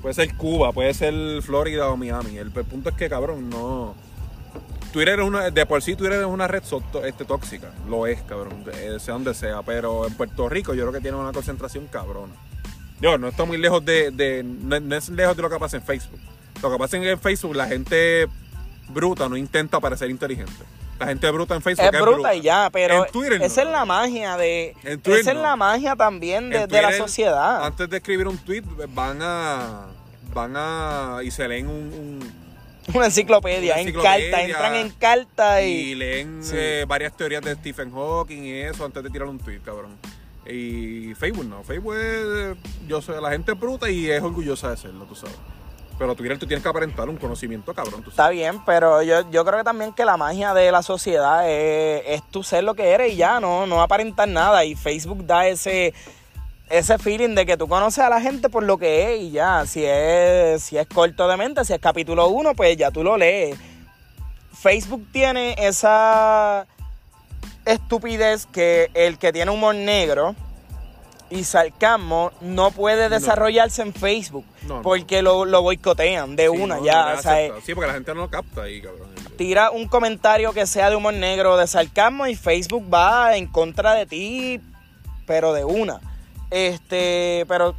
[0.00, 2.38] puede ser Cuba, puede ser Florida o Miami.
[2.38, 3.94] El, el punto es que, cabrón, no.
[4.96, 8.22] Twitter es una, de por sí Twitter es una red so- este, tóxica, lo es,
[8.22, 11.86] cabrón, eh, sea donde sea, pero en Puerto Rico yo creo que tiene una concentración
[11.86, 12.32] cabrona.
[12.98, 15.76] Yo no está muy lejos de, de no, no es lejos de lo que pasa
[15.76, 16.18] en Facebook.
[16.62, 18.26] Lo que pasa en Facebook, la gente
[18.88, 20.62] bruta no intenta parecer inteligente.
[20.98, 23.44] La gente bruta en Facebook Es bruta y ya, pero En Twitter no.
[23.44, 24.74] esa es la magia de.
[24.82, 27.66] Esa es la magia también de, la sociedad.
[27.66, 28.62] Antes de escribir un tweet
[28.94, 29.88] van a
[30.32, 32.45] van a y se leen un, un-
[32.94, 35.70] Una enciclopedia, Una en carta, entran en carta y...
[35.70, 36.54] Y leen Sí.
[36.56, 39.96] eh, varias teorías de Stephen Hawking y eso antes de tirar un tweet, cabrón.
[40.48, 41.64] Y Facebook no.
[41.64, 42.56] Facebook es.
[42.86, 45.34] Yo soy la gente es bruta y es orgullosa de serlo, tú sabes.
[45.98, 48.36] Pero Twitter tú tienes que aparentar un conocimiento, cabrón, tú Está sabes.
[48.38, 52.22] bien, pero yo, yo creo que también que la magia de la sociedad es, es
[52.30, 54.64] tú ser lo que eres y ya, no, no aparentar nada.
[54.66, 55.94] Y Facebook da ese,
[56.68, 59.64] ese feeling de que tú conoces a la gente por lo que es y ya.
[59.66, 63.16] Si es, si es corto de mente, si es capítulo 1, pues ya tú lo
[63.16, 63.56] lees.
[64.52, 66.66] Facebook tiene esa
[67.64, 70.34] estupidez que el que tiene humor negro
[71.28, 74.82] y sarcasmo no puede desarrollarse en Facebook No, no.
[74.82, 77.14] porque lo, lo boicotean de Sí, una ya.
[77.18, 79.08] o sea, sí, porque la gente no lo capta ahí, cabrón.
[79.36, 83.48] tira un comentario que sea de humor negro o de sarcasmo y Facebook va en
[83.48, 84.60] contra de ti,
[85.26, 86.00] pero de una.
[86.50, 87.74] Este, pero,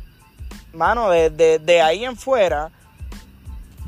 [0.74, 2.70] mano, de, de- de ahí en fuera,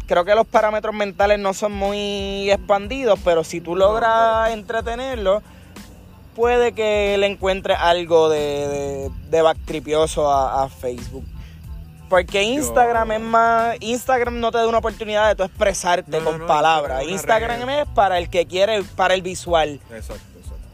[0.07, 5.41] creo que los parámetros mentales no son muy expandidos, pero si tú logras entretenerlo,
[6.35, 11.25] puede que le encuentres algo de, de, de backtripioso a, a Facebook.
[12.09, 13.75] Porque Instagram Yo- es más.
[13.81, 17.03] Instagram no te da una oportunidad de tú expresarte No, con no, palabras.
[17.03, 19.79] Instagram es para el que quiere, para el visual.
[19.93, 20.23] Exacto.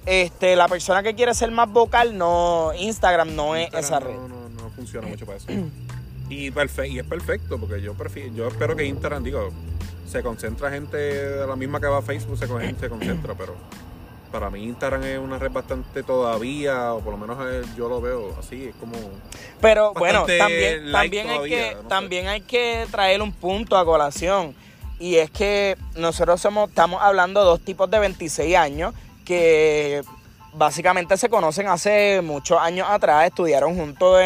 [0.06, 2.72] Este, la persona que quiere ser más vocal, no.
[2.78, 4.14] Instagram no es esa red.
[4.16, 5.48] No, no, no funciona mucho para eso.
[6.30, 9.52] Y, perfe- y es perfecto, porque yo prefiero, yo espero que Instagram, digo,
[10.10, 13.56] se concentra gente de la misma que va a Facebook, se, se concentra, pero
[14.32, 18.02] para mí Instagram es una red bastante todavía, o por lo menos eh, yo lo
[18.02, 18.94] veo así, es como...
[19.62, 21.88] Pero bueno, también, también, hay que, no sé.
[21.88, 24.56] también hay que traer un punto a colación.
[25.00, 28.94] Y es que nosotros somos, estamos hablando de dos tipos de 26 años
[29.26, 30.02] que
[30.54, 34.22] básicamente se conocen hace muchos años atrás, estudiaron juntos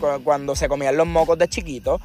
[0.00, 2.00] cu- cuando se comían los mocos de chiquitos.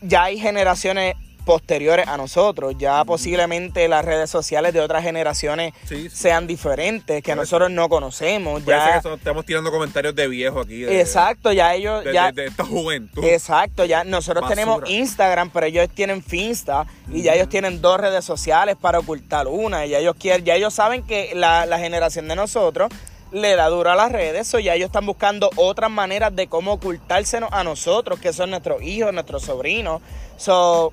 [0.00, 1.16] Ya hay generaciones
[1.48, 6.10] posteriores a nosotros, ya posiblemente las redes sociales de otras generaciones Sí, sí.
[6.14, 8.62] sean diferentes, que nosotros no conocemos.
[8.66, 10.82] Ya, estamos tirando comentarios de viejo aquí.
[10.82, 12.04] De, exacto, ya ellos...
[12.04, 13.24] De, ya, de- de esta juventud.
[13.24, 14.54] Exacto, ya nosotros Basura.
[14.54, 19.46] tenemos Instagram, pero ellos tienen Finsta y ya ellos tienen dos redes sociales para ocultar
[19.46, 19.86] una.
[19.86, 22.90] Y ya ellos quieren, ya ellos saben que la, la generación de nosotros
[23.32, 26.72] le da duro a las redes, o ya ellos están buscando otras maneras de cómo
[26.74, 30.00] ocultársenos a nosotros, que son nuestros hijos, nuestros sobrinos.
[30.38, 30.92] So,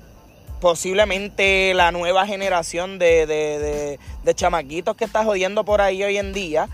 [0.66, 6.18] posiblemente la nueva generación de, de, de, de chamaquitos que está jodiendo por ahí hoy
[6.18, 6.68] en día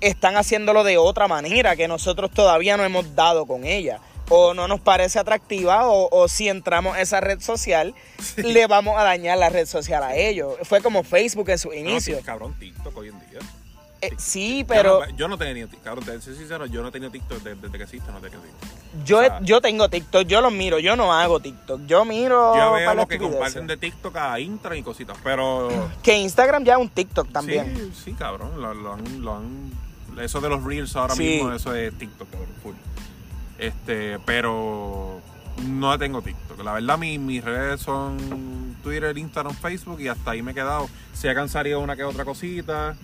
[0.00, 4.00] están haciéndolo de otra manera que nosotros todavía no hemos dado con ella.
[4.28, 7.94] O no nos parece atractiva, o, o si entramos a esa red social,
[8.36, 10.54] le vamos a dañar la red social a ellos.
[10.64, 12.18] Fue como Facebook en su No, inicio.
[12.18, 13.38] sí, cabrón, TikTok hoy en día.
[14.00, 16.82] Eh, sí, pero Yo no, yo no tenía ni TikTok, cabrón, te soy sincero, yo
[16.82, 19.04] no tenía TikTok desde, desde que existe, no tenía TikTok.
[19.04, 21.80] yo, o sea- yo tengo TikTok, yo los miro, yo no hago TikTok.
[21.86, 22.56] Yo miro.
[22.56, 25.68] Yo veo lo que comparten de TikTok a Instagram y cositas, pero...
[26.02, 27.74] Que Instagram ya es un TikTok también.
[27.76, 29.72] Sí, sí, cabrón, lo, lo han, lo han-
[30.20, 31.22] Eso de los Reels ahora Sí.
[31.22, 32.74] mismo, eso es TikTok, cabrón, full.
[33.58, 35.20] Este, pero
[35.66, 36.62] no tengo TikTok.
[36.62, 40.88] La verdad, mi- mis redes son Twitter, Instagram, Facebook y hasta ahí me he quedado.
[41.14, 42.96] Se ha cansado una que otra cosita.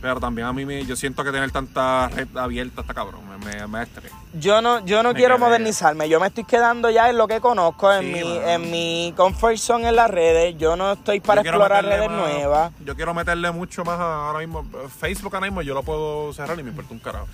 [0.00, 3.36] Pero también a mí me, yo siento que tener tanta red abierta está cabrón, me,
[3.38, 4.12] me, me estrés.
[4.34, 5.44] Yo no, yo no Me quiero quedé.
[5.44, 8.48] modernizarme, yo me estoy quedando ya en lo que conozco, en Sí, mi, mano.
[8.48, 10.56] en mi comfort zone en las redes.
[10.56, 12.72] Yo no estoy para Yo explorar redes más- nuevas.
[12.84, 14.64] Yo quiero meterle mucho más a- ahora mismo.
[15.00, 17.26] Facebook ahora mismo yo lo puedo cerrar y me importa un carajo.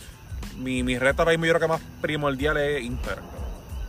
[0.58, 3.24] Mi, mi red ahora mismo yo creo que más primordial es Instagram.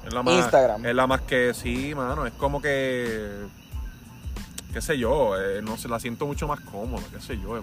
[0.05, 0.85] Es la más, Instagram.
[0.85, 2.25] Es la más que sí, mano.
[2.25, 3.45] Es como que.
[4.73, 7.57] qué sé yo, eh, no sé, la siento mucho más cómoda, qué sé yo,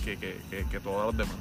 [0.00, 1.34] que, que, que, que todos los demás.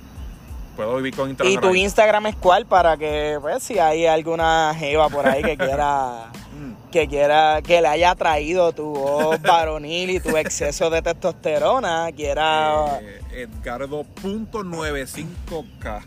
[0.76, 1.54] Puedo vivir con Instagram.
[1.54, 1.76] ¿Y tu.
[1.76, 2.66] Instagram es cuál?
[2.66, 6.74] Para que, pues, si hay alguna jeva por ahí que quiera, Mm.
[6.92, 13.00] que quiera, que le haya traído tu voz varonil y tu exceso de testosterona, quiera...
[13.02, 16.02] Eh, Edgardo.95K.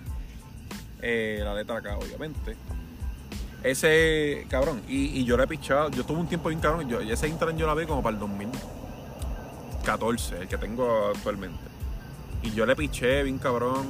[1.00, 2.54] Eh, la letra K, obviamente.
[3.62, 7.00] Ese, cabrón, y, y yo le he pichado, yo tuve un tiempo bien cabrón, yo,
[7.00, 11.60] ese Instagram yo la vi como para el 2014, el que tengo actualmente.
[12.42, 13.86] Y yo le piché bien cabrón.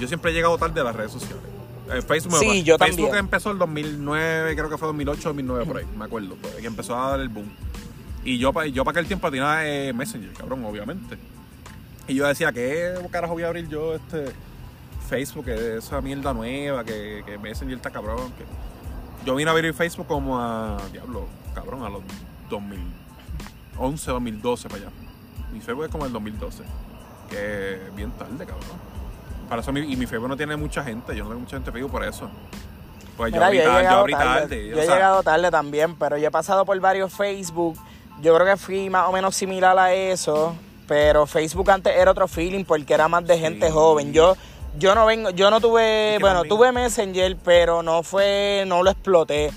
[0.00, 1.42] Yo siempre he llegado tarde a las redes sociales.
[1.92, 2.58] Eh, Facebook, me Sí, pasa.
[2.60, 3.24] yo Facebook también.
[3.24, 6.94] empezó el 2009, creo que fue 2008, 2009 por ahí, me acuerdo, pues, que empezó
[6.96, 7.50] a dar el boom.
[8.24, 11.16] Y yo, yo para aquel tiempo tenía eh, Messenger, cabrón, obviamente.
[12.06, 14.26] Y yo decía, ¿qué carajo voy a abrir yo este
[15.08, 15.46] Facebook?
[15.46, 18.32] Que esa mierda nueva, que, que Messenger está cabrón.
[18.32, 18.44] Que...
[19.24, 22.02] Yo vine a abrir Facebook como a, diablo, cabrón, a los
[22.50, 24.90] 2011, 2012 para allá.
[25.52, 26.62] Mi Facebook es como el 2012.
[27.28, 28.88] Que bien tarde, cabrón.
[29.48, 31.70] Para eso mi, y mi Facebook no tiene mucha gente, yo no tengo mucha gente
[31.70, 32.28] en Facebook por eso.
[33.16, 34.68] Pues yo abrí yo he tarde, yo abrí tarde, tarde.
[34.68, 37.78] yo o he llegado tarde también, pero yo he pasado por varios Facebook
[38.20, 40.54] yo creo que fui más o menos similar a eso,
[40.86, 43.72] pero Facebook antes era otro feeling porque era más de gente Sí.
[43.72, 44.12] joven.
[44.12, 44.36] Yo
[44.78, 49.50] yo no vengo, yo no tuve, bueno, tuve Messenger, pero no fue, no lo exploté.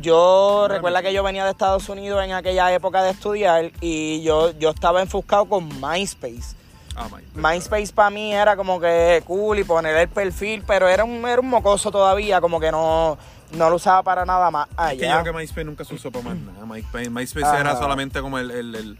[0.00, 4.22] Yo Bueno, recuerda que yo venía de Estados Unidos en aquella época de estudiar y
[4.22, 6.56] yo, yo estaba enfocado con MySpace.
[6.98, 11.04] Ah, my- MySpace para mí era como que cool y poner el perfil, pero era
[11.04, 13.16] un, era un mocoso todavía, como que no,
[13.52, 16.10] no lo usaba para nada más Es que yo creo que MySpace nunca se usó
[16.10, 16.66] para más nada.
[16.66, 17.60] MySpace, MySpace Ajá.
[17.60, 18.98] era solamente como el, el, el,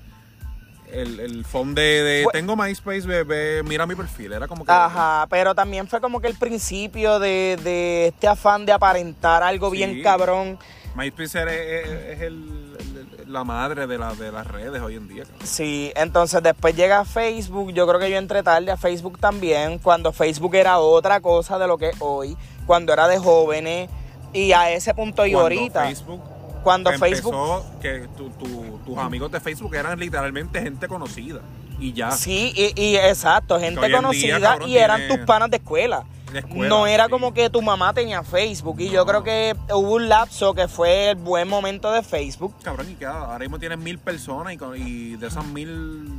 [0.92, 4.32] el, el phone de, de, tengo MySpace, bebé, mira mi perfil.
[4.32, 4.70] Era como que...
[4.72, 9.70] Ajá, pero también fue como que el principio de, de este afán de aparentar algo
[9.70, 9.76] Sí.
[9.78, 10.58] bien cabrón.
[10.94, 12.97] MySpace es, es el, el-
[13.28, 15.24] la madre de, la, de las redes hoy en día.
[15.24, 15.46] cabrón.
[15.46, 20.12] Sí, entonces después llega Facebook, yo creo que yo entré tarde a Facebook también, cuando
[20.12, 23.90] Facebook era otra cosa de lo que es hoy, cuando era de jóvenes,
[24.32, 26.22] y a ese punto y ahorita, Facebook
[26.62, 27.30] cuando empezó,
[27.62, 27.80] Facebook...
[27.80, 31.40] que tu- tu- tus amigos de Facebook eran literalmente gente conocida.
[31.80, 32.10] Y ya.
[32.10, 36.04] Sí, y, y exacto, gente día, conocida cabrón, y eran tiene- tus panas de escuela.
[36.36, 37.10] Escuela, no era sí.
[37.10, 41.10] como que tu mamá tenía Facebook y yo creo que hubo un lapso que fue
[41.10, 42.54] el buen momento de Facebook.
[42.62, 46.10] Cabrón, y que ahora mismo tienes mil personas y, y de esas mil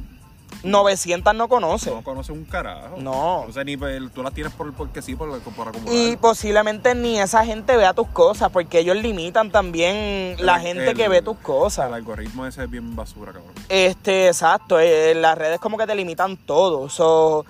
[0.63, 1.89] 900 no conoce.
[1.91, 2.97] no conoces un carajo.
[2.97, 3.41] No.
[3.41, 5.93] O sea, ni tú las tienes por, porque sí, por, por acumular.
[5.95, 10.93] Y posiblemente ni esa gente vea tus cosas, porque ellos limitan también la El- gente
[10.95, 11.87] que ve tus cosas.
[11.87, 13.53] El algoritmo ese es bien basura, cabrón.
[13.69, 16.89] Este, exacto, eh, las redes como que te limitan todo.
[16.89, 17.45] So,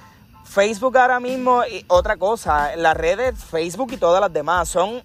[0.50, 5.04] Facebook ahora mismo, y otra cosa, las redes, Facebook y todas las demás son,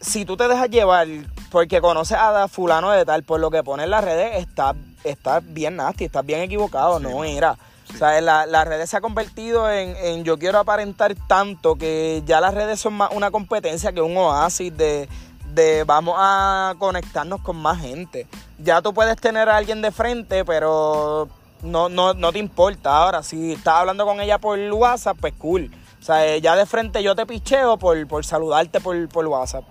[0.00, 1.08] si tú te dejas llevar
[1.50, 5.40] porque conoces a fulano de tal, por lo que pone en las redes, está, está
[5.40, 7.56] bien nasty, estás bien equivocado, Sí, no era.
[7.88, 7.94] Sí.
[7.94, 12.22] O sea, la- las redes se ha convertido en, en yo quiero aparentar tanto que
[12.26, 15.08] ya las redes son más una competencia que un oasis de,
[15.54, 18.26] de vamos a conectarnos con más gente.
[18.58, 21.28] Ya tú puedes tener a alguien de frente, pero
[21.62, 22.96] no, no, no te importa.
[22.96, 25.70] Ahora, si estás hablando con ella por WhatsApp, pues cool.
[26.00, 29.64] O sea, eh, ya de frente yo te picheo por, por saludarte por, por WhatsApp.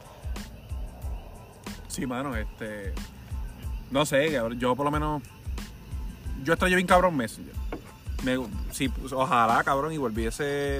[1.87, 2.93] Sí, mano, este.
[3.91, 5.23] No sé, yo por lo menos.
[6.43, 7.53] Yo extraño bien cabrón Messenger.
[8.23, 8.37] Me,
[8.71, 10.79] sí, pues, ojalá, cabrón, y volviese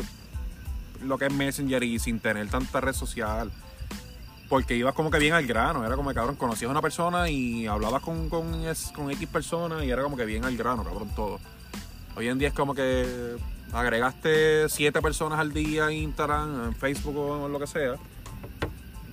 [1.02, 3.52] lo que es Messenger y sin tener tanta red social.
[4.50, 5.86] Porque ibas como que bien al grano.
[5.86, 9.84] Era como que, cabrón, conocías a una persona y hablabas con, con, con X personas
[9.84, 11.40] y era como que bien al grano, cabrón, todo.
[12.16, 13.36] Hoy en día es como que
[13.74, 17.96] agregaste siete personas al día en Instagram, en Facebook o lo que sea.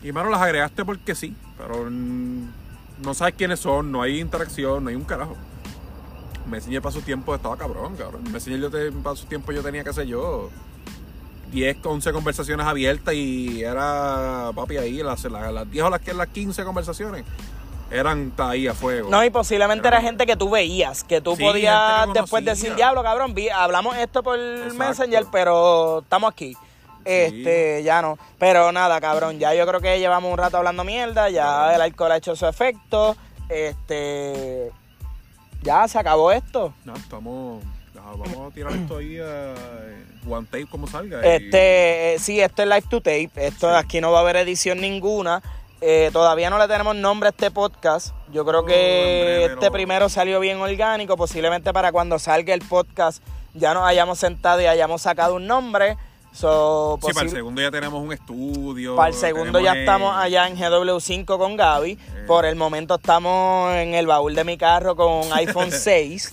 [0.02, 4.90] Y mano, las agregaste porque sí, pero no sabes quiénes son, no hay interacción, no
[4.90, 5.36] hay un carajo.
[6.48, 8.22] Messenger para su tiempo estaba cabrón, cabrón.
[8.32, 10.50] Messenger yo te, para su tiempo yo tenía, qué sé yo,
[11.52, 16.28] 10, 11 conversaciones abiertas y era, papi, ahí, las, las, las 10 o las, las
[16.28, 17.24] 15 conversaciones
[17.90, 19.10] eran ahí a fuego.
[19.10, 22.42] No, y posiblemente Era era gente que tú veías, que tú Sí, podías que después
[22.44, 24.74] decir, diablo, cabrón, vi- hablamos esto por Exacto.
[24.76, 26.56] Messenger, pero estamos aquí.
[27.04, 28.16] Este, ya no.
[28.38, 32.12] Pero nada, cabrón, ya yo creo que llevamos un rato hablando mierda, ya el alcohol
[32.12, 33.14] ha hecho su efecto.
[33.50, 34.70] Este,
[35.62, 36.72] ya se acabó esto.
[36.84, 37.62] No, estamos,
[37.94, 39.54] vamos a tirar esto ahí a
[40.26, 41.18] one tape como salga.
[41.24, 43.30] y- Este, eh, sí, esto es live to tape.
[43.36, 43.76] Esto Sí.
[43.76, 45.42] aquí no va a haber edición ninguna.
[45.80, 48.14] Eh, todavía no le tenemos nombre a este podcast.
[48.30, 48.72] Yo creo Oh, que
[49.24, 51.16] breve este primero salió bien orgánico.
[51.16, 53.22] Posiblemente para cuando salga el podcast
[53.54, 55.96] ya nos hayamos sentado y hayamos sacado un nombre.
[56.32, 58.96] So, Sí, para el segundo ya tenemos un estudio.
[58.96, 61.98] para el segundo ya eh, estamos allá en GW5 con Gaby.
[62.26, 66.32] Por el momento estamos en el baúl de mi carro con iPhone 6.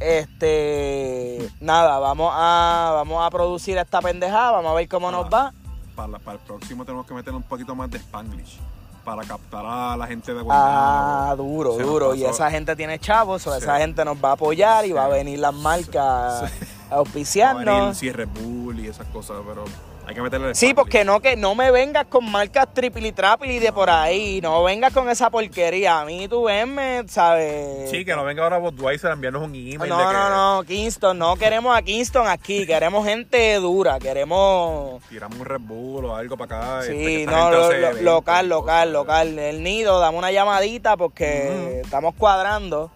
[0.00, 5.52] Este, nada, vamos a vamos a producir esta pendejada, vamos a ver cómo nos va.
[5.94, 8.58] Para, el próximo tenemos que meter un poquito más de Spanglish.
[9.04, 11.42] Para captar a la gente de Ah, Guaynabo.
[11.44, 12.14] duro, Se nos duro.
[12.16, 13.58] Y esa gente tiene chavos, o Sí.
[13.62, 14.92] esa gente nos va a apoyar y Sí.
[14.94, 17.96] va a venir las marcas venir auspiciarnos.
[17.96, 19.64] sí, Red Bull y esas cosas, pero
[20.06, 23.58] hay que meterle Sí, porque no que no me vengas con marcas triple y trapli
[23.58, 26.00] de por ahí, no vengas con esa porquería.
[26.00, 27.90] A mí tú venme, ¿sabes?
[27.90, 29.78] Sí, que no venga ahora Budweiser a enviarnos un email.
[29.80, 35.02] de No, que no, no, Kingston, no queremos a Kingston aquí, queremos gente dura, queremos...
[35.08, 36.80] Tiramos un Red Bull o algo para acá.
[36.82, 39.38] este, Sí, esta no, lo- local, local, local.
[39.38, 42.92] El nido, dame una llamadita porque estamos cuadrando.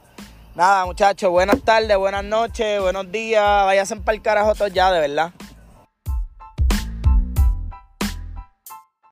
[0.61, 3.43] Nada, muchachos, buenas tardes, buenas noches, buenos días.
[3.65, 5.33] Váyanse para el carajo todos ya, de verdad.